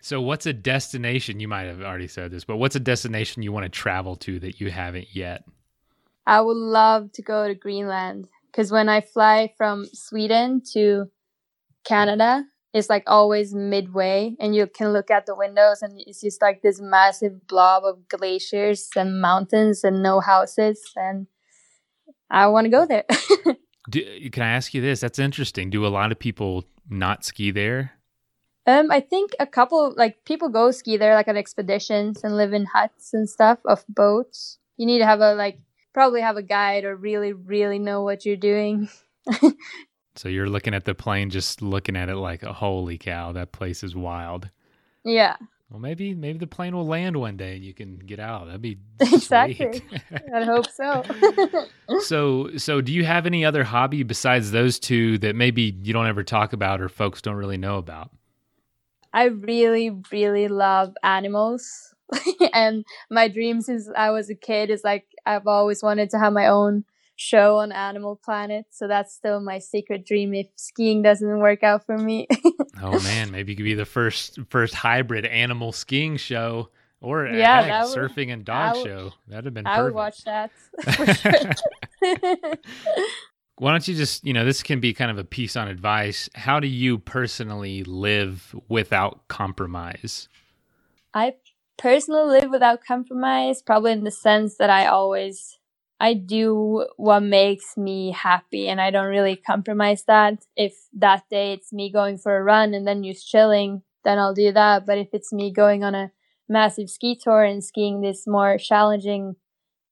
so 0.02 0.22
what's 0.22 0.48
a 0.48 0.54
destination? 0.54 1.40
You 1.40 1.48
might 1.48 1.64
have 1.66 1.82
already 1.82 2.08
said 2.08 2.32
this, 2.32 2.44
but 2.44 2.58
what's 2.58 2.76
a 2.76 2.80
destination 2.80 3.44
you 3.44 3.52
want 3.52 3.66
to 3.66 3.70
travel 3.70 4.16
to 4.18 4.40
that 4.40 4.60
you 4.60 4.72
haven't 4.72 5.16
yet? 5.16 5.44
I 6.26 6.42
would 6.42 6.58
love 6.58 7.12
to 7.14 7.22
go 7.22 7.48
to 7.48 7.56
Greenland 7.56 8.28
because 8.48 8.72
when 8.72 8.90
I 8.90 9.02
fly 9.02 9.54
from 9.58 9.86
Sweden 9.94 10.62
to 10.74 11.06
Canada, 11.84 12.46
it's 12.74 12.90
like 12.90 13.04
always 13.08 13.54
midway, 13.54 14.36
and 14.40 14.56
you 14.56 14.68
can 14.68 14.94
look 14.94 15.12
at 15.12 15.26
the 15.26 15.36
windows, 15.36 15.82
and 15.82 16.02
it's 16.06 16.22
just 16.22 16.42
like 16.42 16.62
this 16.62 16.80
massive 16.82 17.48
blob 17.48 17.84
of 17.84 18.08
glaciers 18.08 18.90
and 18.96 19.22
mountains 19.22 19.84
and 19.84 20.02
no 20.02 20.20
houses, 20.20 20.82
and 20.96 21.28
I 22.30 22.48
want 22.48 22.66
to 22.66 22.72
go 22.72 22.86
there. 22.86 23.06
Do, 23.90 24.30
can 24.30 24.44
I 24.44 24.50
ask 24.50 24.74
you 24.74 24.82
this? 24.82 25.02
That's 25.02 25.20
interesting. 25.20 25.70
Do 25.70 25.86
a 25.86 25.90
lot 25.90 26.12
of 26.12 26.20
people 26.20 26.66
not 26.90 27.26
ski 27.26 27.52
there? 27.52 27.94
Um, 28.68 28.92
I 28.92 29.00
think 29.00 29.32
a 29.40 29.48
couple 29.48 29.94
like 29.98 30.24
people 30.24 30.50
go 30.50 30.72
ski 30.72 30.98
there 30.98 31.16
like 31.16 31.28
on 31.28 31.36
expeditions 31.36 32.24
and 32.24 32.38
live 32.38 32.54
in 32.54 32.66
huts 32.66 33.14
and 33.14 33.28
stuff 33.28 33.60
of 33.66 33.84
boats. 33.90 34.60
You 34.78 34.86
need 34.86 35.00
to 35.00 35.06
have 35.06 35.20
a 35.20 35.34
like 35.34 35.60
probably 35.94 36.22
have 36.22 36.38
a 36.38 36.44
guide 36.44 36.86
or 36.86 36.96
really 36.96 37.34
really 37.34 37.80
know 37.80 38.04
what 38.04 38.26
you're 38.26 38.38
doing. 38.38 38.88
So 40.16 40.30
you're 40.30 40.50
looking 40.50 40.74
at 40.74 40.86
the 40.86 40.94
plane, 40.94 41.30
just 41.30 41.62
looking 41.62 41.96
at 41.96 42.10
it 42.10 42.16
like, 42.16 42.44
oh, 42.44 42.54
holy 42.54 42.98
cow, 42.98 43.32
that 43.32 43.52
place 43.52 43.84
is 43.84 43.96
wild. 43.96 44.50
Yeah. 45.04 45.38
Well, 45.70 45.80
maybe 45.80 46.14
maybe 46.14 46.38
the 46.38 46.48
plane 46.48 46.76
will 46.76 46.86
land 46.86 47.16
one 47.16 47.38
day 47.38 47.56
and 47.56 47.64
you 47.64 47.74
can 47.74 47.96
get 47.96 48.20
out. 48.20 48.48
That'd 48.48 48.62
be 48.62 48.78
exactly. 49.00 49.82
I 50.36 50.44
hope 50.44 50.70
so. 50.70 51.04
so 52.02 52.58
so 52.58 52.82
do 52.82 52.92
you 52.92 53.06
have 53.06 53.26
any 53.26 53.46
other 53.46 53.64
hobby 53.64 54.04
besides 54.04 54.52
those 54.52 54.80
two 54.80 55.18
that 55.20 55.34
maybe 55.34 55.78
you 55.82 55.94
don't 55.94 56.08
ever 56.08 56.24
talk 56.24 56.52
about 56.52 56.82
or 56.82 56.90
folks 56.90 57.22
don't 57.22 57.36
really 57.36 57.58
know 57.58 57.78
about? 57.78 58.12
I 59.14 59.26
really 59.26 59.92
really 60.12 60.50
love 60.50 60.94
animals. 61.04 61.96
and 62.54 62.84
my 63.10 63.30
dream 63.30 63.62
since 63.62 63.90
I 63.96 64.12
was 64.12 64.30
a 64.30 64.36
kid 64.36 64.70
is 64.70 64.84
like 64.84 65.08
I've 65.26 65.48
always 65.48 65.82
wanted 65.82 66.10
to 66.10 66.20
have 66.20 66.34
my 66.34 66.48
own 66.48 66.84
show 67.22 67.60
on 67.60 67.72
Animal 67.72 68.20
Planet. 68.24 68.66
So 68.72 68.88
that's 68.88 69.14
still 69.14 69.40
my 69.40 69.60
secret 69.60 70.06
dream 70.06 70.34
if 70.34 70.48
skiing 70.56 71.02
doesn't 71.02 71.40
work 71.40 71.64
out 71.64 71.86
for 71.86 71.98
me. 71.98 72.28
oh 72.82 73.00
man, 73.02 73.32
maybe 73.32 73.52
you 73.52 73.56
could 73.56 73.64
be 73.64 73.76
the 73.76 73.86
first 73.86 74.40
first 74.50 74.74
hybrid 74.74 75.26
animal 75.26 75.72
skiing 75.72 76.18
show 76.18 76.70
or 77.00 77.28
uh, 77.28 77.36
yeah, 77.36 77.62
heck, 77.62 77.86
would, 77.86 77.98
surfing 77.98 78.34
and 78.34 78.44
dog 78.44 78.78
would, 78.78 78.86
show. 78.86 79.12
That'd 79.28 79.46
have 79.46 79.54
been 79.54 79.68
I 79.68 79.84
would 79.84 79.94
watch 79.94 80.24
that. 80.24 80.52
Why 83.58 83.72
don't 83.72 83.88
you 83.88 83.94
just, 83.94 84.26
you 84.26 84.34
know, 84.34 84.44
this 84.44 84.64
can 84.64 84.80
be 84.80 84.92
kind 84.92 85.12
of 85.12 85.20
a 85.20 85.24
piece 85.24 85.56
on 85.56 85.68
advice. 85.68 86.30
How 86.34 86.60
do 86.60 86.68
you 86.68 86.98
personally 86.98 87.84
live 87.84 88.56
without 88.68 89.28
compromise? 89.28 90.28
I 91.14 91.36
personally 91.78 92.40
live 92.40 92.50
without 92.50 92.84
compromise, 92.84 93.62
probably 93.62 93.92
in 93.92 94.04
the 94.04 94.10
sense 94.10 94.58
that 94.58 94.72
I 94.72 94.88
always 94.88 95.60
I 96.02 96.16
do 96.16 96.88
what 96.98 97.20
makes 97.20 97.78
me 97.78 98.10
happy 98.12 98.68
and 98.68 98.82
I 98.82 98.90
don't 98.90 99.06
really 99.06 99.36
compromise 99.36 100.04
that. 100.08 100.44
If 100.56 100.74
that 100.94 101.26
day 101.30 101.54
it's 101.54 101.72
me 101.72 101.92
going 101.92 102.18
for 102.18 102.36
a 102.36 102.44
run 102.44 102.74
and 102.74 102.88
then 102.88 103.04
just 103.04 103.30
chilling, 103.30 103.84
then 104.04 104.18
I'll 104.18 104.34
do 104.34 104.52
that. 104.52 104.88
But 104.88 104.98
if 104.98 105.10
it's 105.14 105.32
me 105.32 105.54
going 105.54 105.84
on 105.84 105.94
a 105.94 106.12
massive 106.50 106.90
ski 106.90 107.16
tour 107.22 107.44
and 107.44 107.64
skiing 107.64 108.02
this 108.02 108.26
more 108.26 108.58
challenging 108.58 109.36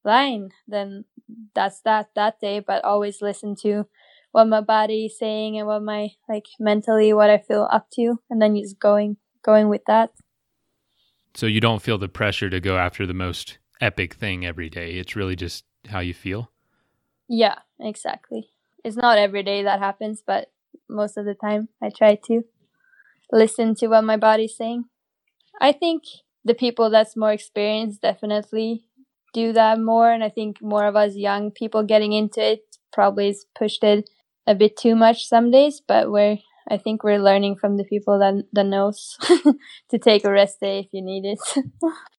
line, 0.04 0.50
then 0.67 1.06
that's 1.54 1.82
that 1.82 2.10
that 2.15 2.39
day. 2.39 2.60
But 2.60 2.84
always 2.84 3.22
listen 3.22 3.56
to 3.62 3.86
what 4.32 4.45
my 4.45 4.62
body 4.62 5.06
is 5.06 5.19
saying 5.19 5.60
and 5.60 5.67
what 5.67 5.84
my 5.84 6.10
like 6.28 6.48
mentally 6.60 7.13
what 7.13 7.30
I 7.30 7.38
feel 7.38 7.67
up 7.72 7.88
to 7.91 8.19
and 8.32 8.41
then 8.41 8.56
just 8.56 8.80
going 8.80 9.17
going 9.43 9.69
with 9.69 9.86
that. 9.86 10.10
So 11.36 11.45
you 11.45 11.62
don't 11.62 11.84
feel 11.84 12.00
the 12.00 12.10
pressure 12.10 12.50
to 12.50 12.60
go 12.60 12.80
after 12.80 13.06
the 13.06 13.13
most 13.13 13.60
epic 13.80 14.15
thing 14.15 14.43
every 14.43 14.72
day. 14.72 14.93
It's 14.93 15.15
really 15.15 15.36
just 15.36 15.65
how 15.87 15.99
you 15.99 16.13
feel? 16.13 16.51
Yeah, 17.27 17.59
exactly. 17.79 18.49
It's 18.83 18.95
not 18.95 19.17
every 19.17 19.43
day 19.43 19.63
that 19.63 19.79
happens, 19.79 20.23
but 20.25 20.51
most 20.89 21.17
of 21.17 21.25
the 21.25 21.35
time 21.35 21.69
I 21.81 21.89
try 21.89 22.15
to 22.25 22.43
listen 23.31 23.75
to 23.75 23.87
what 23.87 24.03
my 24.03 24.17
body's 24.17 24.55
saying. 24.57 24.85
I 25.61 25.71
think 25.71 26.03
the 26.43 26.53
people 26.53 26.89
that's 26.89 27.17
more 27.17 27.31
experienced 27.31 28.01
definitely 28.01 28.85
do 29.33 29.53
that 29.53 29.79
more 29.79 30.11
and 30.11 30.23
I 30.23 30.29
think 30.29 30.61
more 30.61 30.85
of 30.85 30.95
us 30.95 31.15
young 31.15 31.51
people 31.51 31.83
getting 31.83 32.13
into 32.13 32.41
it 32.41 32.61
probably 32.91 33.27
has 33.27 33.45
pushed 33.55 33.83
it 33.83 34.09
a 34.47 34.55
bit 34.55 34.75
too 34.75 34.95
much 34.95 35.27
some 35.27 35.51
days, 35.51 35.81
but 35.87 36.11
we're 36.11 36.37
I 36.71 36.77
think 36.77 37.03
we're 37.03 37.19
learning 37.19 37.55
from 37.55 37.77
the 37.77 37.83
people 37.83 38.19
that 38.19 38.45
that 38.53 38.65
knows 38.65 39.17
to 39.89 39.97
take 39.97 40.23
a 40.23 40.31
rest 40.31 40.59
day 40.59 40.79
if 40.79 40.87
you 40.91 41.01
need 41.03 41.25
it. 41.25 41.39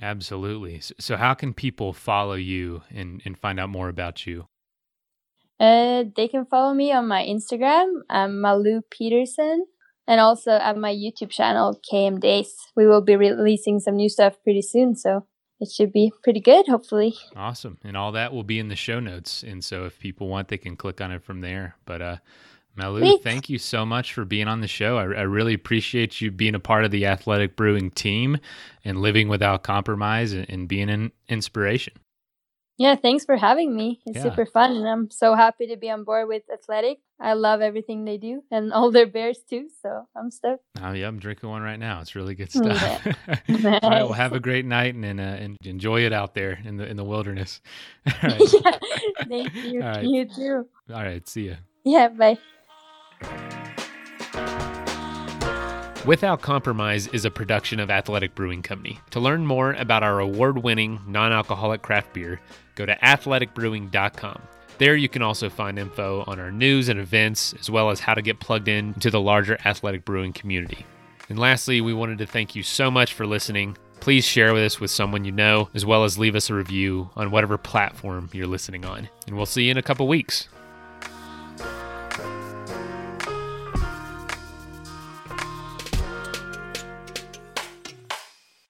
Absolutely. 0.00 0.80
So, 0.98 1.16
how 1.16 1.34
can 1.34 1.52
people 1.54 1.92
follow 1.92 2.34
you 2.34 2.82
and, 2.90 3.20
and 3.24 3.36
find 3.38 3.58
out 3.58 3.68
more 3.68 3.88
about 3.88 4.26
you? 4.26 4.46
Uh, 5.58 6.04
they 6.16 6.28
can 6.28 6.46
follow 6.46 6.72
me 6.72 6.92
on 6.92 7.08
my 7.08 7.24
Instagram, 7.24 8.02
um, 8.10 8.40
Malou 8.42 8.82
Petersson, 8.90 9.66
and 10.06 10.20
also 10.20 10.52
at 10.52 10.76
my 10.76 10.92
YouTube 10.92 11.30
channel, 11.30 11.80
KM 11.90 12.20
Days. 12.20 12.54
We 12.76 12.86
will 12.86 13.00
be 13.00 13.16
releasing 13.16 13.80
some 13.80 13.96
new 13.96 14.08
stuff 14.08 14.36
pretty 14.44 14.62
soon, 14.62 14.94
so 14.94 15.26
it 15.60 15.70
should 15.70 15.92
be 15.92 16.12
pretty 16.22 16.40
good, 16.40 16.66
hopefully. 16.68 17.14
Awesome. 17.34 17.78
And 17.82 17.96
all 17.96 18.12
that 18.12 18.32
will 18.32 18.44
be 18.44 18.60
in 18.60 18.68
the 18.68 18.76
show 18.76 19.00
notes. 19.00 19.42
And 19.42 19.64
so 19.64 19.84
if 19.84 19.98
people 19.98 20.28
want, 20.28 20.48
they 20.48 20.58
can 20.58 20.76
click 20.76 21.00
on 21.00 21.10
it 21.10 21.24
from 21.24 21.40
there. 21.40 21.74
But 21.84 22.02
uh, 22.02 22.16
Malou, 22.78 23.20
thank 23.22 23.48
you 23.48 23.58
so 23.58 23.84
much 23.84 24.12
for 24.12 24.24
being 24.24 24.48
on 24.48 24.60
the 24.60 24.68
show. 24.68 24.98
I, 24.98 25.02
I, 25.02 25.22
really 25.22 25.54
appreciate 25.54 26.20
you 26.20 26.30
being 26.30 26.54
a 26.54 26.60
part 26.60 26.84
of 26.84 26.90
the 26.90 27.06
Athletic 27.06 27.56
Brewing 27.56 27.90
team 27.90 28.38
and 28.84 29.00
living 29.00 29.28
without 29.28 29.64
compromise 29.64 30.32
and, 30.32 30.48
and 30.48 30.68
being 30.68 30.88
an 30.88 31.12
inspiration. 31.28 31.94
Yeah, 32.78 32.94
thanks 32.94 33.24
for 33.24 33.36
having 33.36 33.74
me. 33.74 34.00
It's 34.06 34.18
yeah. 34.18 34.22
super 34.22 34.46
fun, 34.46 34.76
and 34.76 34.88
I'm 34.88 35.10
so 35.10 35.34
happy 35.34 35.66
to 35.66 35.76
be 35.76 35.90
on 35.90 36.04
board 36.04 36.28
with 36.28 36.44
Athletic. 36.52 37.00
I 37.20 37.32
love 37.32 37.60
everything 37.60 38.04
they 38.04 38.18
do 38.18 38.44
and 38.52 38.72
all 38.72 38.92
their 38.92 39.08
beers 39.08 39.40
too, 39.50 39.68
so 39.82 40.06
I'm 40.16 40.30
stoked. 40.30 40.62
Oh 40.80 40.92
yeah, 40.92 41.08
I'm 41.08 41.18
drinking 41.18 41.48
one 41.48 41.62
right 41.62 41.78
now. 41.78 42.00
It's 42.00 42.14
really 42.14 42.36
good 42.36 42.52
stuff. 42.52 43.04
Yeah. 43.48 43.80
all 43.82 43.90
right, 43.90 44.02
well, 44.04 44.12
have 44.12 44.32
a 44.32 44.40
great 44.40 44.64
night 44.64 44.94
and 44.94 45.04
and, 45.04 45.20
uh, 45.20 45.24
and, 45.24 45.56
enjoy 45.64 46.02
it 46.02 46.12
out 46.12 46.34
there 46.34 46.60
in 46.64 46.76
the 46.76 46.86
in 46.86 46.96
the 46.96 47.04
wilderness. 47.04 47.60
Right. 48.22 48.40
yeah, 48.40 48.78
thank 49.28 49.54
you. 49.54 49.80
Right. 49.80 50.04
You 50.04 50.24
too. 50.24 50.66
All 50.92 51.02
right, 51.02 51.28
see 51.28 51.46
you. 51.46 51.56
Yeah, 51.84 52.08
bye. 52.08 52.38
Without 56.08 56.40
Compromise 56.40 57.06
is 57.08 57.26
a 57.26 57.30
production 57.30 57.78
of 57.80 57.90
Athletic 57.90 58.34
Brewing 58.34 58.62
Company. 58.62 58.98
To 59.10 59.20
learn 59.20 59.44
more 59.44 59.72
about 59.74 60.02
our 60.02 60.20
award 60.20 60.62
winning 60.62 61.00
non 61.06 61.32
alcoholic 61.32 61.82
craft 61.82 62.14
beer, 62.14 62.40
go 62.76 62.86
to 62.86 62.96
athleticbrewing.com. 62.96 64.40
There 64.78 64.96
you 64.96 65.08
can 65.10 65.20
also 65.20 65.50
find 65.50 65.78
info 65.78 66.24
on 66.26 66.40
our 66.40 66.50
news 66.50 66.88
and 66.88 66.98
events, 66.98 67.52
as 67.60 67.68
well 67.68 67.90
as 67.90 68.00
how 68.00 68.14
to 68.14 68.22
get 68.22 68.40
plugged 68.40 68.68
in 68.68 68.94
to 68.94 69.10
the 69.10 69.20
larger 69.20 69.58
athletic 69.66 70.06
brewing 70.06 70.32
community. 70.32 70.86
And 71.28 71.38
lastly, 71.38 71.80
we 71.80 71.92
wanted 71.92 72.18
to 72.18 72.26
thank 72.26 72.54
you 72.54 72.62
so 72.62 72.90
much 72.90 73.12
for 73.12 73.26
listening. 73.26 73.76
Please 74.00 74.24
share 74.24 74.54
with 74.54 74.62
us 74.62 74.80
with 74.80 74.90
someone 74.90 75.24
you 75.26 75.32
know, 75.32 75.68
as 75.74 75.84
well 75.84 76.04
as 76.04 76.16
leave 76.16 76.36
us 76.36 76.48
a 76.48 76.54
review 76.54 77.10
on 77.16 77.30
whatever 77.30 77.58
platform 77.58 78.30
you're 78.32 78.46
listening 78.46 78.84
on. 78.86 79.08
And 79.26 79.36
we'll 79.36 79.44
see 79.44 79.64
you 79.64 79.72
in 79.72 79.76
a 79.76 79.82
couple 79.82 80.08
weeks. 80.08 80.48